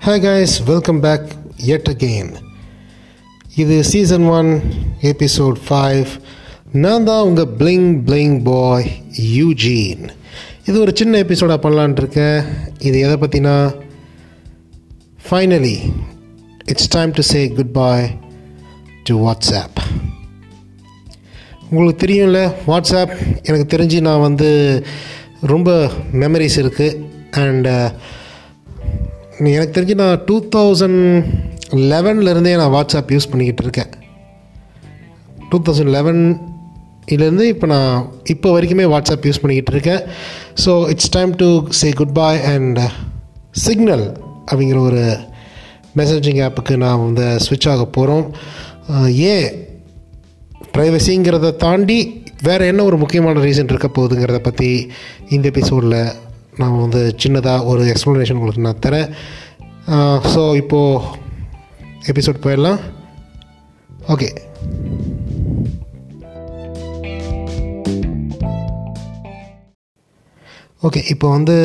Hey 0.00 0.18
guys 0.18 0.64
welcome 0.64 1.00
back 1.00 1.26
yet 1.66 1.88
again 1.88 2.30
இது 3.54 3.84
season 3.84 4.26
one 4.28 4.60
episode 5.00 5.56
five 5.68 6.06
நான் 6.72 7.04
தான் 7.04 7.22
உங்கள் 7.22 7.46
பிளிங் 7.58 8.02
பிளிங் 8.04 8.42
பாய் 8.42 8.86
யூஜீன் 9.34 10.08
இது 10.64 10.80
ஒரு 10.80 10.92
சின்ன 10.94 11.18
எபிசோடாக 11.18 11.58
பண்ணலான்ட்டு 11.62 11.98
இருக்கேன். 11.98 12.44
இது 12.78 12.98
எதை 12.98 13.16
பற்றினா 13.16 13.74
finally 15.30 15.76
it's 16.64 16.88
time 16.88 17.10
to 17.10 17.22
say 17.22 17.48
goodbye 17.72 18.18
to 19.02 19.26
WhatsApp 19.26 19.78
உங்களுக்கு 21.70 22.06
தெரியும்ல 22.06 22.52
வாட்ஸ்அப் 22.66 23.14
எனக்கு 23.42 23.76
தெரிஞ்சு 23.76 24.00
நான் 24.00 24.20
வந்து 24.20 24.48
ரொம்ப 25.40 25.90
மெமரிஸ் 26.12 26.56
இருக்குது 26.56 27.04
அண்டு 27.30 27.92
எனக்கு 29.48 29.74
தெரிஞ்சு 29.76 29.94
நான் 29.94 30.22
டூ 30.24 30.48
தௌசண்ட் 30.54 31.00
லெவன்லேருந்தே 31.92 32.56
நான் 32.56 32.72
வாட்ஸ்அப் 32.74 33.12
யூஸ் 33.14 33.30
பண்ணிக்கிட்டு 33.30 33.62
இருக்கேன். 33.62 33.90
டூ 35.50 35.58
தௌசண்ட் 35.58 35.88
லெவன் 35.88 36.22
லெவன்லேருந்து 37.10 37.42
இப்போ 37.42 37.66
நான் 37.66 38.12
இப்போ 38.24 38.48
வரைக்குமே 38.52 38.84
வாட்ஸ்அப் 38.84 39.26
யூஸ் 39.26 39.40
பண்ணிக்கிட்டு 39.40 39.72
இருக்கேன். 39.72 40.02
So 40.64 40.88
it's 40.88 41.10
time 41.10 41.36
to 41.36 41.66
say 41.68 41.90
goodbye 42.12 42.40
and 42.40 42.80
signal 43.50 44.06
அப்படிங்கிற 44.46 44.80
ஒரு 44.80 45.16
மெசேஜிங் 45.96 46.40
ஆப்புக்கு 46.40 46.76
நான் 46.76 47.04
வந்து 47.04 47.38
ஸ்விட்ச் 47.38 47.68
ஆக 47.68 47.84
போகிறோம் 47.84 48.34
uh, 48.88 49.08
ஏன்? 49.08 49.48
ப்ரைவசிங்கிறத 50.72 51.56
தாண்டி 51.56 52.28
வேறு 52.42 52.66
என்ன 52.66 52.84
ஒரு 52.84 52.96
முக்கியமான 52.96 53.40
ரீசன் 53.40 53.68
இருக்க 53.68 53.88
போகுதுங்கிறத 53.88 54.38
பற்றி 54.38 54.90
இந்த 55.28 55.48
எபிசோடில் 55.48 55.98
நான் 56.58 56.80
வந்து 56.80 57.00
சின்னதாக 57.22 57.64
ஒரு 57.72 57.82
எக்ஸ்ப்ளனேஷன் 57.92 58.38
உங்களுக்கு 58.40 58.66
நான் 58.66 58.84
தரேன். 58.86 59.10
ஸோ 60.32 60.42
இப்போது 60.62 61.04
எபிசோட் 62.12 62.42
போயிடலாம். 62.44 62.80
ஓகே 64.14 64.28
ஓகே 70.86 71.00
இப்போ 71.12 71.26
வந்து 71.36 71.56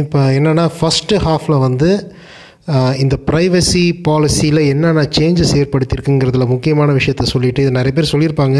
இப்போ 0.00 0.18
என்னென்னா 0.38 0.66
ஃபஸ்ட்டு 0.78 1.16
ஹாஃபில் 1.24 1.64
வந்து 1.68 1.90
இந்த 3.02 3.14
ப்ரைவசி 3.28 3.82
பாலிசியில் 4.06 4.60
என்னென்ன 4.72 5.02
சேஞ்சஸ் 5.16 5.54
ஏற்படுத்தியிருக்குங்கிறதுல 5.60 6.46
முக்கியமான 6.46 6.92
விஷயத்த 6.98 7.22
சொல்லிவிட்டு 7.22 7.62
இது 7.62 7.72
நிறைய 7.78 7.92
பேர் 7.96 8.12
சொல்லியிருப்பாங்க. 8.12 8.58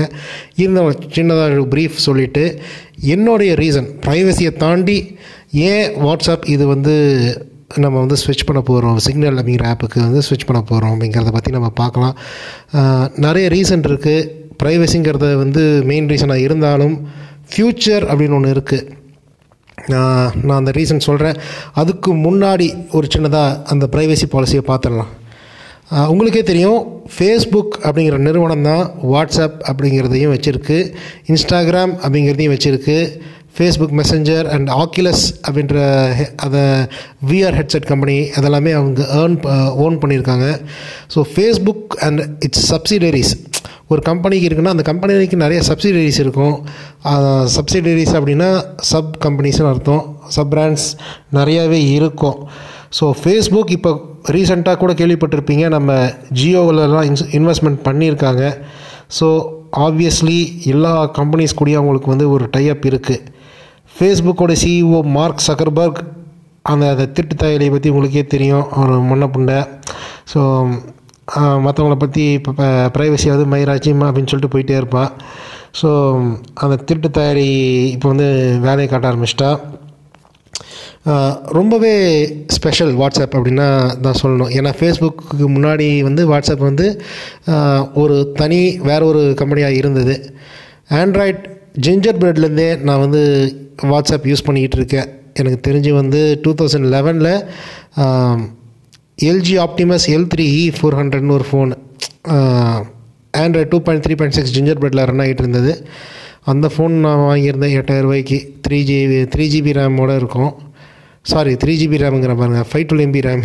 இருந்தாலும் 0.63 1.05
சின்னதாக 1.17 1.67
ப்ரீஃப் 1.75 2.05
சொல்லிவிட்டு 2.07 2.45
என்னுடைய 3.15 3.55
ரீசன் 3.55 3.89
ப்ரைவசியை 4.07 4.53
தாண்டி 4.65 4.99
ஏன் 5.51 5.89
வாட்ஸ்அப் 6.05 6.49
இது 6.55 6.67
வந்து 6.67 6.95
நம்ம 7.85 7.99
வந்து 7.99 8.17
ஸ்விட்ச் 8.23 8.47
பண்ண 8.47 8.61
போகிறோம் 8.71 8.99
சிக்னல் 8.99 9.39
அப்படிங்கிற 9.41 9.67
ஆப்புக்கு 9.73 9.99
வந்து 10.07 10.23
ஸ்விட்ச் 10.29 10.49
பண்ண 10.49 10.63
போகிறோம் 10.71 10.95
அப்படிங்கிறத 10.95 11.33
பற்றி 11.37 11.53
நம்ம 11.57 11.71
பார்க்கலாம். 11.83 12.17
நிறைய 13.27 13.47
ரீசன் 13.57 13.87
இருக்குது 13.91 14.29
ப்ரைவசிங்கிறத 14.63 15.29
வந்து 15.35 15.63
மெயின் 15.91 16.11
ரீசனாக 16.13 16.45
இருந்தாலும் 16.47 16.97
ஃப்யூச்சர் 17.53 18.05
அப்படின்னு 18.11 18.37
ஒன்று 18.39 18.53
இருக்குது 18.57 19.01
நான் 19.91 20.59
அந்த 20.59 20.73
ரீசன் 20.79 21.07
சொல்கிறேன் 21.09 21.41
அதுக்கு 21.83 22.13
முன்னாடி 22.27 22.69
ஒரு 22.99 23.09
சின்னதாக 23.15 23.59
அந்த 23.75 23.89
ப்ரைவசி 23.97 24.29
பாலிசியை 24.35 24.65
பார்த்துடலாம் 24.71 25.13
உங்களுக்கே 26.13 26.43
தெரியும் 26.43 26.81
ஃபேஸ்புக் 27.15 27.75
அப்படிங்கிற 27.87 28.19
நிறுவனம் 28.27 28.67
தான் 28.69 28.85
வாட்ஸ்அப் 29.13 29.59
அப்படிங்கிறதையும் 29.71 30.33
வச்சுருக்கு. 30.35 30.79
இன்ஸ்டாகிராம் 31.33 31.93
அப்படிங்கிறதையும் 32.05 32.55
வச்சுருக்கு. 32.55 32.97
ஃபேஸ்புக் 33.57 33.95
மெசஞ்சர் 34.01 34.47
அண்ட் 34.55 34.69
ஆக்கிலஸ் 34.83 35.25
அப்படின்ற 35.47 35.77
அதை 36.45 36.63
விஆர் 37.31 37.57
ஹெட்செட் 37.59 37.89
கம்பெனி 37.91 38.17
அதெல்லாமே 38.39 38.73
அவங்க 38.79 39.03
ஏர்ன் 39.21 39.37
ஓன் 39.85 39.99
பண்ணியிருக்காங்க. 40.03 40.47
So 41.15 41.23
Facebook 41.35 41.97
and 42.07 42.23
its 42.47 42.65
subsidiaries 42.73 43.35
ஒரு 43.93 44.03
கம்பெனிக்கு 44.09 44.47
இருக்குன்னா 44.49 44.75
அந்த 44.75 44.85
கம்பெனிக்கு 44.91 45.37
நிறைய 45.45 45.61
சப்சிடரிஸ் 45.69 46.21
இருக்கும். 46.25 46.55
சப்சிடரிஸ் 47.57 48.15
அப்படின்னா 48.19 48.51
சப் 48.91 49.15
கம்பெனிஸ்னு 49.25 49.69
அர்த்தம். 49.73 50.05
சப் 50.37 50.53
பிராண்ட்ஸ் 50.55 50.87
நிறையாவே 51.39 51.81
இருக்கும். 51.97 52.39
ஸோ 52.99 53.05
ஃபேஸ்புக் 53.23 53.75
இப்போ 53.77 53.91
ரீசெண்டாக 54.35 54.77
கூட 54.83 54.93
கேள்விப்பட்டிருப்பீங்க. 55.01 55.67
நம்ம 55.77 55.93
ஜியோவிலலாம் 56.41 57.07
இன்ஸ் 57.11 57.27
இன்வெஸ்ட்மெண்ட் 57.39 57.81
பண்ணியிருக்காங்க. 57.89 58.43
ஸோ 59.19 59.29
ஆப்வியஸ்லி 59.87 60.39
எல்லா 60.73 60.95
கம்பெனிஸ் 61.19 61.59
கூடயும் 61.59 61.81
அவங்களுக்கு 61.81 62.13
வந்து 62.15 62.27
ஒரு 62.35 62.45
டைஅப் 62.57 62.85
இருக்குது 62.91 63.23
ஃபேஸ்புக்கோட 63.97 64.53
சிஇஓ 64.63 64.99
மார்க் 65.17 65.47
சக்கர்பர்க் 65.47 66.01
அந்த 66.71 66.85
அந்த 66.93 67.05
திட்டு 67.17 67.35
தயாரியை 67.43 67.71
பற்றி 67.75 67.91
உங்களுக்கே 67.93 68.25
தெரியும். 68.35 68.67
அவர் 68.77 69.07
முன்ன 69.11 69.27
புண்டை. 69.35 69.57
ஸோ 70.33 70.41
மற்றவங்கள 71.65 71.97
பற்றி 72.05 72.25
இப்போ 72.39 72.69
ப்ரைவசியாவது 72.97 73.45
மயிராச்சும் 73.53 74.03
அப்படின்னு 74.09 74.31
சொல்லிட்டு 74.31 74.55
போயிட்டே 74.55 74.75
இருப்பாள் 74.81 75.13
ஸோ 75.81 75.91
அந்த 76.63 76.75
திருட்டு 76.89 77.09
தயாரி 77.19 77.47
இப்போ 77.95 78.09
வந்து 78.13 78.27
வேலையை 78.67 78.89
காட்ட 78.89 79.11
ஆரம்பிச்சிட்டா. 79.11 79.51
ரொம்பவே 81.59 81.93
ஸ்பெஷல் 82.57 82.93
வாட்ஸ்அப் 82.99 83.37
அப்படின்னா 83.39 83.69
தான் 84.05 84.19
சொல்லணும். 84.21 84.53
ஏன்னா 84.59 84.71
ஃபேஸ்புக்கு 84.79 85.47
முன்னாடி 85.55 85.89
வந்து 86.09 86.23
வாட்ஸ்அப் 86.33 86.69
வந்து 86.69 86.87
ஒரு 88.03 88.17
தனி 88.41 88.61
வேற 88.91 89.01
ஒரு 89.13 89.23
கம்பெனியாக 89.41 89.79
இருந்தது. 89.81 90.17
ஆண்ட்ராய்ட் 91.03 91.43
ஜிஞ்சர் 91.87 92.21
பிரெட்லேருந்தே 92.23 92.71
நான் 92.89 93.05
வந்து 93.05 93.23
வாட்ஸ்அப் 93.93 94.29
யூஸ் 94.31 94.47
பண்ணிக்கிட்டு 94.49 94.79
இருக்கேன். 94.81 95.09
எனக்கு 95.41 95.59
தெரிஞ்சு 95.69 95.93
வந்து 96.01 96.21
டூ 96.45 96.51
தௌசண்ட் 96.61 96.89
லெவனில் 96.95 97.33
LG 99.19 99.55
Optimus 99.67 100.07
L 100.15 100.29
three 100.33 100.45
E 100.63 100.65
four 100.77 100.97
ஹண்ட்ரட்னு 101.01 101.35
ஒரு 101.39 101.47
phone 101.51 101.73
Android 103.43 103.71
two 103.73 103.79
point 103.87 104.05
three 104.07 104.15
point 104.19 104.37
six 104.39 104.55
ginger 104.57 104.81
பிரெட்டில் 104.81 105.07
ரன் 105.11 105.23
ஆகிட்டு 105.25 105.43
இருந்தது. 105.45 105.73
அந்த 106.53 106.67
ஃபோன் 106.75 106.95
நான் 107.05 107.25
வாங்கியிருந்தேன் 107.29 107.75
எட்டாயிரம் 107.81 108.07
ரூபாய்க்கு. 108.07 108.39
த்ரீ 108.67 108.79
ஜிபி 108.89 109.19
த்ரீ 109.35 109.45
ஜிபி 109.53 109.73
ரேமோடு 109.79 110.17
இருக்கும். 110.23 110.53
சாரி 111.31 111.53
த்ரீ 111.63 111.73
ஜிபி 111.81 112.01
ரேமுங்கிற 112.03 112.35
பாருங்கள் 112.41 112.69
five 112.71 112.87
twelve 112.91 113.05
MB 113.07 113.21
RAM 113.27 113.45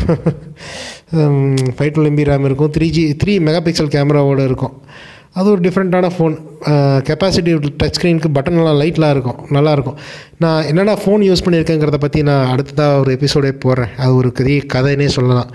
five 1.77 1.91
twelve 1.95 2.09
MB 2.11 2.23
RAM 2.29 2.47
இருக்கும். 2.49 2.71
Three 2.77 2.87
G 2.95 3.03
three 3.23 3.33
mega 3.47 3.61
pixel 3.67 3.93
கேமராவோட 3.95 4.43
இருக்கும். 4.49 4.75
அது 5.37 5.47
ஒரு 5.53 5.61
டிஃப்ரெண்ட்டான 5.65 6.11
ஃபோன் 6.15 6.35
கெப்பாசிட்டி 7.07 7.51
டச் 7.81 7.97
ஸ்க்ரீனுக்கு 7.97 8.29
நல்லா 8.59 8.73
லைட்லாம் 8.81 9.13
இருக்கும். 9.15 9.39
நல்லாயிருக்கும் 9.57 9.97
நான் 10.43 10.67
என்னடா 10.71 10.93
ஃபோன் 11.03 11.25
யூஸ் 11.29 11.43
பண்ணியிருக்கேங்கிறத 11.45 11.99
பற்றி 12.05 12.21
நான் 12.29 12.51
அடுத்ததாக 12.53 12.99
ஒரு 13.01 13.11
எபிசோடே 13.17 13.51
போடுறேன். 13.65 13.93
அது 14.03 14.13
ஒரு 14.21 14.31
பெரிய 14.39 14.61
கதைன்னே 14.73 15.09
சொல்லலாம். 15.17 15.49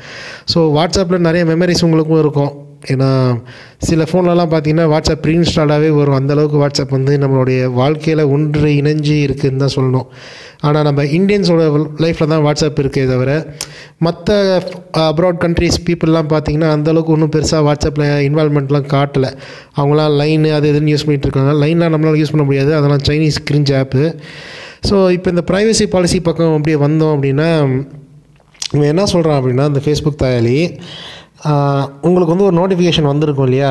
ஸோ 0.55 0.59
வாட்ஸ்அப்பில் 0.79 1.27
நிறைய 1.29 1.45
மெமரிஸ் 1.53 1.85
உங்களுக்கும் 1.89 2.23
இருக்கும். 2.25 2.53
ஏன்னா 2.93 3.09
சில 3.89 4.05
ஃபோன்லலாம் 4.11 4.51
பார்த்தீங்கன்னா 4.53 4.87
வாட்ஸ்அப் 4.93 5.21
ப்ரீ 5.25 5.35
இன்ஸ்டாலாகவே 5.39 5.91
வரும் 5.99 6.17
அந்தளவுக்கு 6.19 6.59
வாட்ஸ்அப் 6.63 6.95
வந்து 6.97 7.13
நம்மளுடைய 7.23 7.61
வாழ்க்கையில் 7.81 8.23
ஒன்று 8.35 8.71
இணைஞ்சு 8.81 9.17
இருக்குதுன்னு 9.27 9.63
தான் 9.65 9.75
சொல்லணும். 9.77 10.09
ஆனால் 10.67 10.87
நம்ம 10.89 11.05
இந்தியன்ஸோட 11.19 11.63
லைஃப்பில் 12.05 12.33
தான் 12.33 12.45
வாட்ஸ்அப் 12.47 12.81
இருக்கே 12.83 13.05
தவிர 13.13 13.31
மற்ற 14.07 14.37
அப்ராட் 15.07 15.41
கண்ட்ரீஸ் 15.45 15.79
பீப்புளெலாம் 15.87 16.31
பார்த்தீங்கன்னா 16.35 16.71
அந்தளவுக்கு 16.77 17.15
ஒன்றும் 17.17 17.35
பெருசாக 17.37 17.63
வாட்ஸ்அப்பில் 17.69 18.07
இன்வால்மெண்ட்லாம் 18.29 18.91
காட்டலை. 18.95 19.31
அவங்களாம் 19.79 20.17
லைன் 20.23 20.47
அது 20.59 20.71
இதுன்னு 20.73 20.95
யூஸ் 20.95 21.07
பண்ணிகிட்டு 21.07 21.29
இருக்காங்க. 21.29 21.55
லைன்லாம் 21.65 21.95
நம்மளால் 21.95 22.21
யூஸ் 22.23 22.35
பண்ண 22.35 22.47
முடியாது. 22.51 22.73
அதெல்லாம் 22.81 23.05
சைனீஸ் 23.11 23.41
கிரிஞ்ச் 23.51 23.73
ஆப்பு 23.81 24.05
ஸோ 24.89 24.97
இப்போ 25.17 25.29
இந்த 25.33 25.43
ப்ரைவசி 25.49 25.85
பாலிசி 25.93 26.19
பக்கம் 26.29 26.55
அப்படியே 26.59 26.79
வந்தோம் 26.87 27.13
அப்படின்னா 27.17 27.51
இவன் 28.75 28.91
என்ன 28.93 29.05
சொல்கிறான் 29.13 29.39
அப்படின்னா 29.39 29.65
இந்த 29.71 29.81
ஃபேஸ்புக் 29.85 30.23
தயாளி 30.23 30.57
உங்களுக்கு 32.07 32.33
வந்து 32.35 32.47
ஒரு 32.49 32.57
நோட்டிஃபிகேஷன் 32.61 33.09
வந்திருக்கும் 33.11 33.47
இல்லையா? 33.49 33.71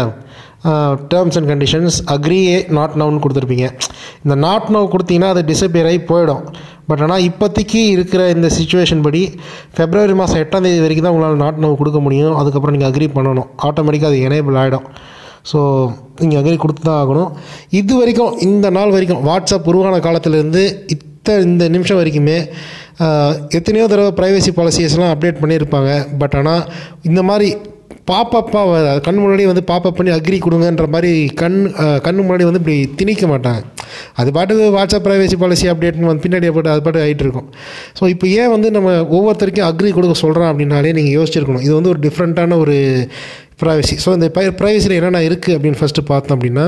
Terms 1.11 1.37
and 1.39 1.49
conditions 1.51 1.97
agree 2.15 2.57
not 2.77 2.97
நவுன்னு 3.01 3.23
கொடுத்துருப்பீங்க. 3.23 3.67
இந்த 4.23 4.35
நாட் 4.45 4.67
நவ் 4.75 4.91
கொடுத்தீங்கன்னா 4.95 5.29
அது 5.33 5.43
டிசப்பியர் 5.51 5.89
ஆகி 5.91 6.01
போயிடும். 6.11 6.43
பட் 6.89 7.01
ஆனால் 7.05 7.23
இப்போதைக்கு 7.29 7.81
இருக்கிற 7.95 8.21
இந்த 8.35 8.47
சுச்சுவேஷன் 8.57 9.03
படி 9.05 9.21
ஃபெப்ரவரி 9.75 10.15
மாதம் 10.21 10.41
எட்டாம் 10.43 10.65
தேதி 10.65 10.81
வரைக்கும் 10.85 11.07
தான் 11.07 11.15
உங்களால் 11.15 11.41
நாட் 11.45 11.61
நவ் 11.63 11.79
கொடுக்க 11.81 11.99
முடியும். 12.05 12.35
அதுக்கப்புறம் 12.41 12.75
நீங்கள் 12.75 12.91
அக்ரி 12.91 13.07
பண்ணணும். 13.17 13.49
ஆட்டோமேட்டிக்காக 13.67 14.11
அது 14.11 14.25
எனேபிள் 14.29 14.59
ஆகிடும் 14.63 14.87
ஸோ 15.51 15.59
நீங்கள் 16.21 16.39
அக்ரி 16.41 16.57
கொடுத்து 16.63 16.83
தான் 16.89 16.99
ஆகணும். 17.03 17.29
இது 17.81 17.93
வரைக்கும் 18.01 18.33
இந்த 18.47 18.69
நாள் 18.77 18.93
வரைக்கும் 18.95 19.23
வாட்ஸ்அப் 19.29 19.69
உருவான 19.71 20.01
காலத்திலேருந்து 20.07 20.63
இத்த 21.21 21.33
இந்த 21.47 21.63
நிமிஷம் 21.73 21.97
வரைக்குமே 21.97 22.37
எத்தனையோ 23.57 23.83
தடவை 23.91 24.11
ப்ரைவசி 24.19 24.51
பாலிசிஸ்லாம் 24.59 25.11
அப்டேட் 25.13 25.41
பண்ணியிருப்பாங்க. 25.41 25.89
பட் 26.21 26.35
ஆனால் 26.39 26.63
இந்த 27.09 27.21
மாதிரி 27.27 27.49
பாப்பப்பாக 28.11 28.95
கண் 29.07 29.19
முன்னாடி 29.23 29.43
வந்து 29.49 29.63
பாப்பப் 29.71 29.97
பண்ணி 29.97 30.11
அக்ரி 30.15 30.37
கொடுங்கன்ற 30.45 30.85
மாதிரி 30.95 31.11
கண் 31.41 31.57
கண் 32.05 32.21
முன்னாடி 32.23 32.45
வந்து 32.49 32.61
இப்படி 32.61 32.77
திணிக்க 32.99 33.27
மாட்டாங்க. 33.33 33.61
அது 34.19 34.31
பாட்டுக்கு 34.37 34.69
வாட்ஸ்அப் 34.77 35.05
ப்ரைவசி 35.07 35.37
பாலிசி 35.43 35.67
அப்டேட்னு 35.73 36.09
வந்து 36.11 36.23
பின்னாடி 36.25 36.49
போட்டு 36.55 36.71
அது 36.73 36.81
பாட்டு 36.87 37.03
ஆகிட்டு 37.03 37.25
இருக்கும். 37.25 37.47
ஸோ 37.99 38.09
இப்போ 38.13 38.27
ஏன் 38.41 38.51
வந்து 38.55 38.71
நம்ம 38.77 38.89
ஒவ்வொருத்தருக்கும் 39.17 39.67
அக்ரி 39.69 39.91
கொடுக்க 39.97 40.15
சொல்கிறோம் 40.23 40.49
அப்படின்னாலே 40.51 40.93
நீங்கள் 40.99 41.15
யோசிச்சிருக்கணும். 41.19 41.65
இது 41.67 41.75
வந்து 41.79 41.91
ஒரு 41.93 42.01
டிஃப்ரெண்ட்டான 42.07 42.57
ஒரு 42.63 42.77
ப்ரைவசி 43.63 43.97
ஸோ 44.05 44.11
இந்த 44.19 44.29
ப்ரைவசியில் 44.61 44.97
என்னென்ன 44.99 45.21
இருக்குது 45.29 45.55
அப்படின்னு 45.57 45.81
ஃபஸ்ட்டு 45.83 46.09
பார்த்தோம் 46.11 46.37
அப்படின்னா 46.37 46.65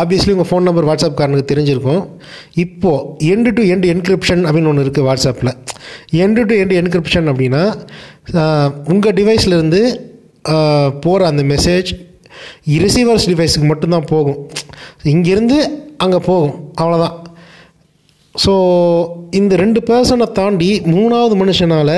ஆப்வியஸ்லி 0.00 0.32
உங்கள் 0.34 0.48
ஃபோன் 0.50 0.66
நம்பர் 0.68 0.86
வாட்ஸ்அப் 0.88 1.18
காரனுக்கு 1.18 1.50
தெரிஞ்சிருக்கும். 1.52 2.02
இப்போது 2.64 3.30
எண்டு 3.32 3.50
டு 3.56 3.62
எண்டு 3.72 3.90
என்கிரிப்ஷன் 3.94 4.42
அப்படின்னு 4.48 4.70
ஒன்று 4.70 4.84
இருக்குது 4.86 5.06
வாட்ஸ்அப்பில் 5.08 5.52
எண்டு 6.24 6.44
டு 6.50 6.54
எண்டு 6.62 6.78
என்கிரிப்ஷன் 6.82 7.28
அப்படின்னா 7.32 7.62
உங்கள் 8.92 9.16
டிவைஸ்லேருந்து 9.18 9.82
போகிற 11.04 11.26
அந்த 11.32 11.42
மெசேஜ் 11.52 11.90
ரிசீவர்ஸ் 12.84 13.28
டிவைஸுக்கு 13.32 13.66
மட்டும்தான் 13.72 14.08
போகும். 14.14 14.38
இங்கேருந்து 15.14 15.58
அங்கே 16.04 16.20
போகும். 16.30 16.54
அவ்வளோதான் 16.80 17.16
ஸோ 18.34 18.52
இந்த 19.38 19.52
ரெண்டு 19.62 19.80
பர்சனை 19.88 20.26
தாண்டி 20.38 20.70
மூணாவது 20.94 21.34
மனுஷனால் 21.42 21.96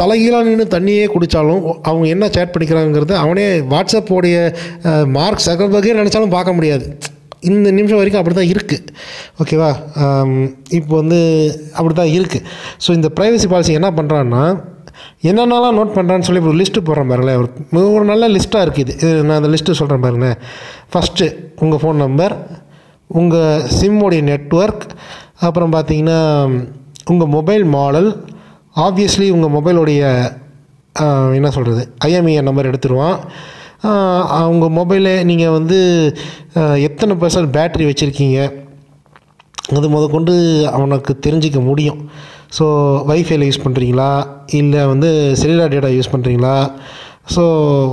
தலைகீழாக 0.00 0.46
நின்று 0.48 0.64
தண்ணியே 0.74 1.04
குடித்தாலும் 1.14 1.64
அவங்க 1.88 2.06
என்ன 2.14 2.24
சேட் 2.36 2.52
பண்ணிக்கிறாங்கிறது 2.54 3.14
அவனே 3.24 3.44
வாட்ஸ்அப்போடைய 3.72 4.36
மார்க் 5.16 5.46
சகர்பகே 5.48 5.92
நினச்சாலும் 6.00 6.34
பார்க்க 6.36 6.56
முடியாது. 6.58 6.86
இந்த 7.50 7.68
நிமிஷம் 7.78 7.98
வரைக்கும் 8.00 8.20
அப்படி 8.20 8.36
தான் 8.36 8.52
இருக்குது 8.54 8.92
ஓகேவா 9.42 9.70
இப்போ 10.78 10.92
வந்து 11.00 11.20
அப்படி 11.78 11.94
தான் 12.00 12.14
இருக்குது 12.18 12.46
ஸோ 12.84 12.90
இந்த 12.98 13.08
ப்ரைவசி 13.18 13.48
பாலிசி 13.52 13.78
என்ன 13.80 13.90
பண்ணுறான்னா 13.98 14.44
என்னென்னலாம் 15.28 15.76
நோட் 15.78 15.96
பண்ணுறான்னு 15.96 16.26
சொல்லி 16.26 16.42
ஒரு 16.50 16.58
லிஸ்ட்டு 16.60 16.84
போடுறேன் 16.86 17.10
பாருங்களேன். 17.10 17.38
ஒரு 17.40 17.88
ஒரு 17.96 18.04
நல்ல 18.12 18.28
லிஸ்ட்டாக 18.36 18.66
இருக்குது 18.66 18.94
இது. 18.96 19.10
நான் 19.26 19.38
அந்த 19.40 19.50
லிஸ்ட்டு 19.54 19.78
சொல்கிறேன் 19.80 20.04
பாருங்களேன். 20.04 20.38
ஃபஸ்ட்டு 20.92 21.26
உங்கள் 21.64 21.80
ஃபோன் 21.82 22.00
நம்பர் 22.04 22.34
உங்கள் 23.20 23.66
சிம்முடைய 23.78 24.22
நெட்ஒர்க் 24.30 24.86
அப்புறம் 25.44 25.74
பார்த்தீங்கன்னா 25.76 26.20
உங்கள் 27.12 27.32
மொபைல் 27.36 27.64
மாடல் 27.76 28.08
ஆப்வியஸ்லி 28.86 29.26
உங்கள் 29.36 29.54
மொபைலுடைய 29.56 30.02
என்ன 31.38 31.48
சொல்கிறது 31.56 31.82
ஐஎம்இஐ 32.06 32.42
நம்பர் 32.48 32.68
எடுத்துருவான். 32.70 33.16
உங்கள் 34.52 34.74
மொபைலை 34.78 35.12
நீங்கள் 35.30 35.54
வந்து 35.56 35.78
எத்தனை 36.88 37.14
பர்சன்ட் 37.22 37.52
பேட்ரி 37.56 37.84
வச்சுருக்கீங்க? 37.88 38.38
அது 39.76 39.86
முதற்கொண்டு 39.94 40.34
அவனுக்கு 40.76 41.12
தெரிஞ்சிக்க 41.26 41.60
முடியும். 41.70 42.00
ஸோ 42.56 42.64
வைஃபைல 43.10 43.46
யூஸ் 43.48 43.64
பண்ணுறீங்களா 43.64 44.10
இல்லை 44.60 44.82
வந்து 44.92 45.08
செல்லுலார் 45.40 45.74
டேட்டா 45.74 45.90
யூஸ் 45.96 46.12
பண்ணுறீங்களா 46.14 46.54
ஸோ 47.26 47.42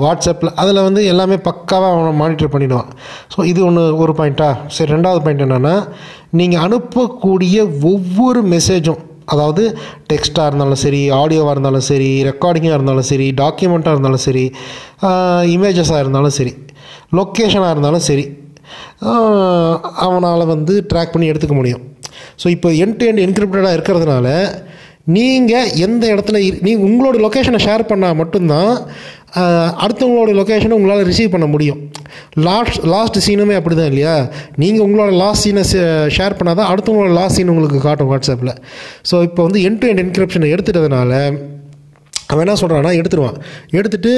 வாட்ஸ்அப்பில் 0.01 0.53
அதில் 0.55 0.81
வந்து 0.81 1.05
எல்லாமே 1.05 1.37
பக்காவாக 1.37 1.93
அவனை 1.93 2.11
மானிட்டர் 2.19 2.51
பண்ணிவிடுவான் 2.51 2.89
ஸோ 3.35 3.45
இது 3.45 3.65
ஒன்று 3.65 3.97
ஒரு 3.97 4.13
பாயிண்ட்டா 4.13 4.49
சரி 4.67 4.91
ரெண்டாவது 4.91 5.23
பாயிண்ட் 5.23 5.41
என்னென்னா 5.41 5.75
நீங்கள் 6.31 6.61
அனுப்பக்கூடிய 6.61 7.57
ஒவ்வொரு 7.83 8.41
மெசேஜும் 8.43 9.01
அதாவது 9.25 9.63
டெக்ஸ்ட்டாக 10.07 10.47
இருந்தாலும் 10.47 10.81
சரி 10.83 11.01
ஆடியோவாக 11.11 11.51
இருந்தாலும் 11.51 11.81
சரி 11.81 12.23
ரெக்கார்டிங்காக 12.23 12.73
இருந்தாலும் 12.73 13.09
சரி 13.11 13.27
டாக்குமெண்ட்டாக 13.41 13.95
இருந்தாலும் 13.95 14.25
சரி 14.27 14.45
இமேஜஸாக 15.55 15.99
இருந்தாலும் 15.99 16.29
சரி 16.29 16.53
லொக்கேஷனாக 17.15 17.71
இருந்தாலும் 17.71 18.05
சரி 18.09 18.25
அவனால் 19.99 20.45
வந்து 20.45 20.73
ட்ராக் 20.93 21.11
பண்ணி 21.11 21.31
எடுத்துக்க 21.31 21.55
முடியும். 21.55 21.83
ஸோ 22.43 22.47
இப்போ 22.47 22.69
என் 22.73 22.95
டு 22.97 23.05
எண்ட் 23.05 23.23
என்கிரிப்டடாக 23.25 23.75
இருக்கிறதுனால 23.77 24.27
நீங்கள் 25.07 25.71
எந்த 25.75 26.03
இடத்துல 26.13 26.37
நீ 26.61 26.75
உங்களோட 26.87 27.17
லொக்கேஷனை 27.19 27.59
ஷேர் 27.59 27.89
பண்ணால் 27.89 28.15
மட்டும்தான் 28.15 28.73
அடுத்தவங்களோட 29.83 30.31
லொக்கேஷனை 30.39 30.75
உங்களால் 30.77 31.07
ரிசீவ் 31.11 31.33
பண்ண 31.35 31.45
முடியும். 31.53 31.79
லாஸ்ட் 32.47 32.77
லாஸ்ட் 32.93 33.17
சீனுமே 33.27 33.55
அப்படி 33.59 33.75
தான் 33.75 33.89
இல்லையா? 33.91 34.13
நீங்கள் 34.61 34.85
உங்களோட 34.87 35.11
லாஸ்ட் 35.21 35.43
சீனை 35.45 35.63
ஷேர் 36.17 36.37
பண்ணால் 36.39 36.59
தான் 36.59 36.69
அடுத்தவங்களோட 36.71 37.13
லாஸ்ட் 37.19 37.37
சீன் 37.37 37.51
உங்களுக்கு 37.53 37.79
காட்டும் 37.87 38.09
வாட்ஸ்அப்பில் 38.11 38.53
ஸோ 39.11 39.15
இப்போ 39.27 39.41
வந்து 39.47 39.61
என் 39.69 39.79
டு 39.81 39.87
என் 39.91 40.01
என்கிரிப்ஷனை 40.03 40.49
எடுத்துட்டதுனால 40.55 41.11
அவன் 42.31 42.43
என்ன 42.45 42.57
சொல்கிறான்னா 42.61 42.91
எடுத்துருவான். 43.01 43.37
எடுத்துகிட்டு 43.79 44.13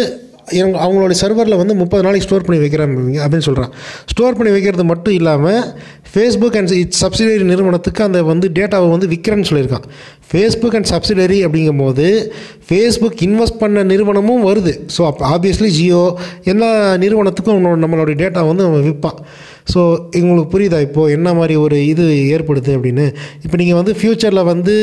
எங்க 0.62 0.78
அவங்களோட 0.86 1.14
சர்வரில் 1.22 1.60
வந்து 1.62 1.76
முப்பது 1.82 2.06
நாளைக்கு 2.06 2.28
ஸ்டோர் 2.28 2.46
பண்ணி 2.48 2.60
வைக்கிறேன் 2.64 2.96
அப்படின்னு 3.24 3.48
சொல்கிறான் 3.50 3.72
ஸ்டோர் 4.12 4.38
பண்ணி 4.38 4.52
வைக்கிறது 4.56 4.86
மட்டும் 4.92 5.16
இல்லாமல் 5.20 5.62
ஃபேஸ்புக் 6.12 6.58
அண்ட் 6.60 6.76
இட் 6.82 6.98
சப்சிடரி 7.04 7.46
நிறுவனத்துக்கு 7.54 8.02
அந்த 8.08 8.20
வந்து 8.32 8.50
டேட்டாவை 8.58 8.90
வந்து 8.96 9.08
விற்கிறேன்னு 9.14 9.50
சொல்லியிருக்கான். 9.50 9.88
ஃபேஸ்புக் 10.30 10.76
அண்ட் 10.78 10.90
சப்சிடரி 10.92 11.40
அப்படிங்கும் 11.48 11.82
போது 11.86 12.06
ஃபேஸ்புக் 12.68 13.20
இன்வெஸ்ட் 13.28 13.60
பண்ண 13.64 13.84
நிறுவனமும் 13.92 14.46
வருது. 14.50 14.74
ஸோ 14.96 15.02
அப்போ 15.10 15.24
ஆப்வியஸ்லி 15.34 15.72
ஜியோ 15.80 16.04
எல்லா 16.54 16.70
நிறுவனத்துக்கும் 17.04 17.84
நம்மளோட 17.84 18.14
டேட்டா 18.22 18.44
வந்து 18.52 18.66
அவன் 18.68 18.86
விற்பான். 18.88 19.20
ஸோ 19.74 19.82
எங்களுக்கு 20.18 20.50
புரியுதா 20.54 20.80
இப்போது 20.88 21.14
என்ன 21.18 21.30
மாதிரி 21.38 21.56
ஒரு 21.66 21.78
இது 21.92 22.04
ஏற்படுது 22.36 22.72
அப்படின்னு? 22.78 23.06
இப்போ 23.46 23.56
நீங்கள் 23.62 23.80
வந்து 23.80 23.94
ஃப்யூச்சரில் 24.00 24.50
வந்து 24.52 24.76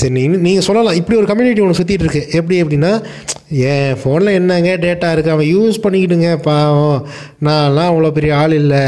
சரி 0.00 0.22
நீங்கள் 0.46 0.66
சொல்லலாம். 0.68 0.98
இப்படி 1.00 1.18
ஒரு 1.20 1.28
கம்யூனிட்டி 1.30 1.64
ஒன்று 1.64 1.78
சுற்றிட்டு 1.80 2.06
இருக்கு. 2.06 2.22
எப்படி 2.40 2.58
அப்படின்னா 2.62 2.92
என் 3.50 3.96
ஃபோனில் 3.98 4.36
என்னங்க 4.38 4.70
டேட்டா 4.84 5.08
இருக்குது 5.14 5.34
அவன் 5.34 5.50
யூஸ் 5.56 5.76
பண்ணிக்கிட்டுங்க 5.82 6.30
பாவம். 6.46 7.06
நான்லாம் 7.46 7.90
அவ்வளோ 7.90 8.10
பெரிய 8.16 8.36
ஆள் 8.36 8.54
இல்லை. 8.60 8.80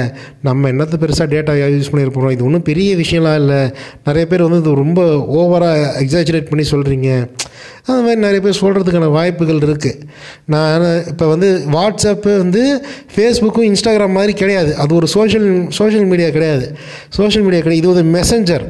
நம்ம 0.46 0.70
என்னத்தை 0.72 0.96
பெருசாக 1.02 1.28
டேட்டா 1.34 1.52
யூஸ் 1.74 1.90
பண்ணியிருப்போம் 1.90 2.34
இது 2.36 2.46
ஒன்றும் 2.48 2.64
பெரிய 2.70 2.96
விஷயம்லாம் 3.02 3.38
இல்லை. 3.42 3.60
நிறைய 4.08 4.24
பேர் 4.30 4.44
வந்து 4.46 4.58
இது 4.62 4.74
ரொம்ப 4.84 5.02
ஓவராக 5.40 5.84
எக்ஸாஜுரேட் 6.02 6.50
பண்ணி 6.50 6.64
சொல்கிறீங்க 6.72 7.10
அந்த 7.86 8.00
மாதிரி 8.06 8.20
நிறைய 8.24 8.40
பேர் 8.46 8.60
சொல்கிறதுக்கான 8.62 9.12
வாய்ப்புகள் 9.18 9.62
இருக்குது 9.66 10.00
நான் 10.54 10.86
இப்போ 11.12 11.26
வந்து 11.34 11.48
வாட்ஸ்அப்பு 11.76 12.32
வந்து 12.42 12.64
ஃபேஸ்புக்கும் 13.14 13.68
இன்ஸ்டாகிராம் 13.70 14.18
மாதிரி 14.18 14.34
கிடையாது. 14.42 14.76
அது 14.76 14.92
ஒரு 14.94 15.06
சோஷியல் 15.06 15.48
சோஷியல் 15.78 16.10
மீடியா 16.12 16.30
கிடையாது. 16.30 16.66
சோஷியல் 17.20 17.46
மீடியா 17.46 17.62
கிடையாது. 17.62 17.82
இது 17.84 17.92
ஒரு 17.94 18.04
மெசஞ்சர் 18.18 18.66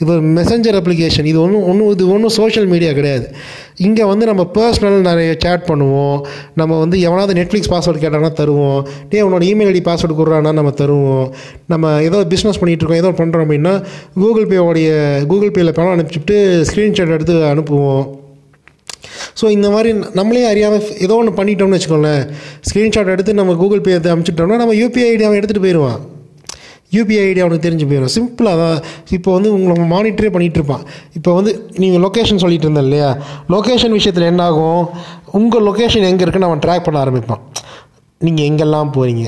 இது 0.00 0.10
ஒரு 0.14 0.24
மெசஞ்சர் 0.38 0.76
அப்ளிகேஷன் 0.80 1.28
இது 1.30 1.38
ஒன்றும் 1.44 1.64
ஒன்றும் 1.70 1.92
இது 1.94 2.04
ஒன்றும் 2.14 2.34
சோஷியல் 2.40 2.68
மீடியா 2.72 2.92
கிடையாது. 2.92 3.26
இங்கே 3.86 4.04
வந்து 4.10 4.24
நம்ம 4.30 4.42
பர்சனல் 4.56 4.98
நிறைய 5.08 5.30
சேட் 5.44 5.64
பண்ணுவோம். 5.70 6.18
நம்ம 6.60 6.78
வந்து 6.82 6.96
எவனாவது 7.06 7.32
நெட்ஃப்ளிக்ஸ் 7.38 7.70
பாஸ்வேர்டு 7.72 8.02
கேட்டானா 8.04 8.30
தருவோம். 8.40 8.80
டே 9.12 9.22
உன்னோட 9.26 9.44
இமெயில் 9.50 9.70
ஐடி 9.72 9.82
பாஸ்வேர்டு 9.88 10.18
கொடுறானா 10.20 10.52
நம்ம 10.58 10.72
தருவோம். 10.80 11.26
நம்ம 11.72 11.94
ஏதோ 12.08 12.20
பிஸ்னஸ் 12.34 12.60
பண்ணிகிட்டு 12.62 12.84
இருக்கோம் 12.84 13.02
ஏதோ 13.04 13.12
பண்ணுறோம் 13.20 13.46
அப்படின்னா 13.46 13.74
கூகுள் 14.22 14.50
பேவோடைய 14.52 14.90
கூகுள் 15.32 15.54
பேயில் 15.56 15.76
பணம் 15.78 15.94
அனுப்பிச்சிட்டு 15.96 16.36
ஸ்க்ரீன்ஷாட் 16.70 17.14
எடுத்து 17.16 17.36
அனுப்புவோம். 17.52 18.04
ஸோ 19.40 19.44
இந்த 19.56 19.68
மாதிரி 19.74 19.90
நம்மளே 20.18 20.46
அறியாமல் 20.52 20.88
ஏதோ 21.06 21.14
ஒன்று 21.20 21.38
பண்ணிட்டோம்னு 21.38 21.76
வச்சுக்கோங்களேன். 21.76 22.24
ஸ்க்ரீன்ஷாட் 22.68 23.14
எடுத்து 23.14 23.40
நம்ம 23.40 23.54
கூகுள் 23.62 23.84
பே 23.86 23.94
எடுத்து 23.94 24.12
அனுப்பிச்சிட்டோம்னா 24.12 24.60
நம்ம 24.62 24.76
யூபிஐ 24.82 25.08
ஐடி 25.12 25.26
அவன் 25.28 25.40
எடுத்துகிட்டு 25.40 25.66
போயிடுவான் 25.66 26.00
யூபிஐ 26.96 27.22
ஐடி 27.28 27.40
அவனுக்கு 27.44 27.66
தெரிஞ்சு 27.68 27.86
போயிடும். 27.90 28.14
சிம்பிளாக 28.16 28.56
தான். 28.62 28.78
இப்போ 29.16 29.30
வந்து 29.36 29.50
உங்களை 29.56 29.86
மானிட்டரே 29.94 30.30
பண்ணிகிட்டு 30.34 30.60
இருப்பான் 30.60 30.84
இப்போ 31.18 31.30
வந்து 31.38 31.52
நீங்கள் 31.82 32.02
லொக்கேஷன் 32.06 32.42
சொல்லிட்டு 32.44 32.66
இருந்தேன் 32.68 32.86
இல்லையா? 32.88 33.10
லொக்கேஷன் 33.54 33.96
விஷயத்தில் 33.98 34.28
என்னாகும் 34.32 34.82
உங்கள் 35.40 35.64
லொக்கேஷன் 35.68 36.08
எங்கே 36.10 36.24
இருக்குன்னு 36.26 36.50
அவன் 36.50 36.64
ட்ராக் 36.66 36.86
பண்ண 36.88 36.98
ஆரம்பிப்பான். 37.04 37.42
நீங்கள் 38.20 38.46
எங்கெல்லாம் 38.50 38.92
போகிறீங்க 38.98 39.24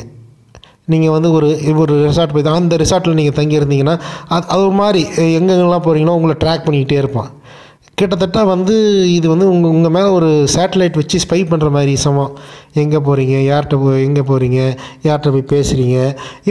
நீங்கள் 0.92 1.14
வந்து 1.14 1.28
ஒரு 1.36 1.46
ஒரு 1.82 1.94
ரிசார்ட் 2.08 2.34
போய் 2.34 2.48
அந்த 2.58 2.74
ரிசார்ட்டில் 2.82 3.18
நீங்கள் 3.20 3.36
தங்கியிருந்தீங்கன்னா 3.38 3.94
அது 4.34 4.44
அது 4.54 4.60
ஒரு 4.66 4.76
மாதிரி 4.80 5.00
எங்கெங்கெல்லாம் 5.38 5.86
போகிறீங்களோ 5.86 6.14
உங்களை 6.18 6.34
ட்ராக் 6.42 6.64
பண்ணிக்கிட்டே 6.66 6.98
இருப்பான். 7.02 7.30
கிட்டத்தட்ட 8.00 8.38
வந்து 8.52 8.74
இது 9.16 9.26
வந்து 9.32 9.46
உங்கள் 9.52 9.72
உங்கள் 9.74 9.92
மேலே 9.94 10.08
ஒரு 10.16 10.30
சேட்டலைட் 10.54 10.98
வச்சு 11.00 11.20
ஸ்பை 11.22 11.38
பண்ணுற 11.50 11.68
மாதிரி 11.76 11.92
சமம். 12.02 12.32
எங்கே 12.82 12.98
போகிறீங்க 13.06 13.36
யார்கிட்ட 13.50 13.76
போய் 13.82 14.04
எங்கே 14.08 14.22
போகிறீங்க 14.30 14.58
யார்கிட்ட 15.06 15.30
போய் 15.34 15.46
பேசுகிறீங்க 15.54 15.96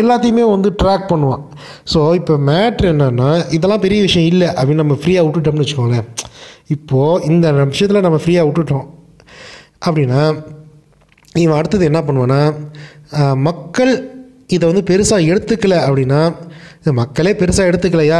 எல்லாத்தையுமே 0.01 0.45
வந்து 0.53 0.69
ட்ராக் 0.81 1.05
பண்ணுவான். 1.11 1.43
ஸோ 1.93 1.99
இப்போ 2.19 2.35
மேட்ரு 2.49 2.89
என்னென்னா 2.93 3.29
இதெல்லாம் 3.57 3.83
பெரிய 3.85 4.01
விஷயம் 4.07 4.29
இல்லை 4.33 4.49
அப்படின்னு 4.57 4.83
நம்ம 4.83 4.97
ஃப்ரீயாக 5.03 5.25
விட்டுட்டோம்னு 5.27 5.65
வச்சுக்கோங்களேன். 5.65 6.07
இப்போது 6.75 7.21
இந்த 7.31 7.51
விஷயத்தில் 7.71 8.05
நம்ம 8.07 8.19
ஃப்ரீயாக 8.23 8.47
விட்டுட்டோம். 8.49 8.87
அப்படின்னா 9.85 10.21
இவன் 11.43 11.57
அடுத்தது 11.59 11.89
என்ன 11.91 12.01
பண்ணுவான்னா 12.07 12.41
மக்கள் 13.47 13.93
இதை 14.55 14.65
வந்து 14.69 14.83
பெருசாக 14.89 15.27
எடுத்துக்கலை 15.31 15.77
அப்படின்னா 15.87 16.19
இது 16.85 16.91
மக்களே 16.99 17.31
பெருசாக 17.37 17.69
எடுத்துக்கலையா? 17.69 18.19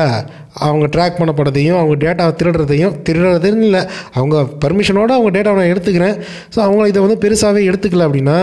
அவங்க 0.65 0.86
ட்ராக் 0.93 1.17
பண்ணப்படுறதையும் 1.19 1.77
அவங்க 1.79 1.95
டேட்டாவை 2.03 2.31
திருடுறதையும் 2.39 2.93
திருடுறதுன்னு 3.07 3.65
இல்லை. 3.67 3.81
அவங்க 4.17 4.36
பர்மிஷனோடு 4.63 5.12
அவங்க 5.15 5.31
டேட்டாவை 5.36 5.57
நான் 5.62 5.72
எடுத்துக்கிறேன். 5.74 6.15
ஸோ 6.53 6.60
அவங்க 6.67 6.88
இதை 6.91 7.01
வந்து 7.05 7.17
பெருசாகவே 7.24 7.62
எடுத்துக்கல 7.69 8.07
அப்படின்னா 8.07 8.38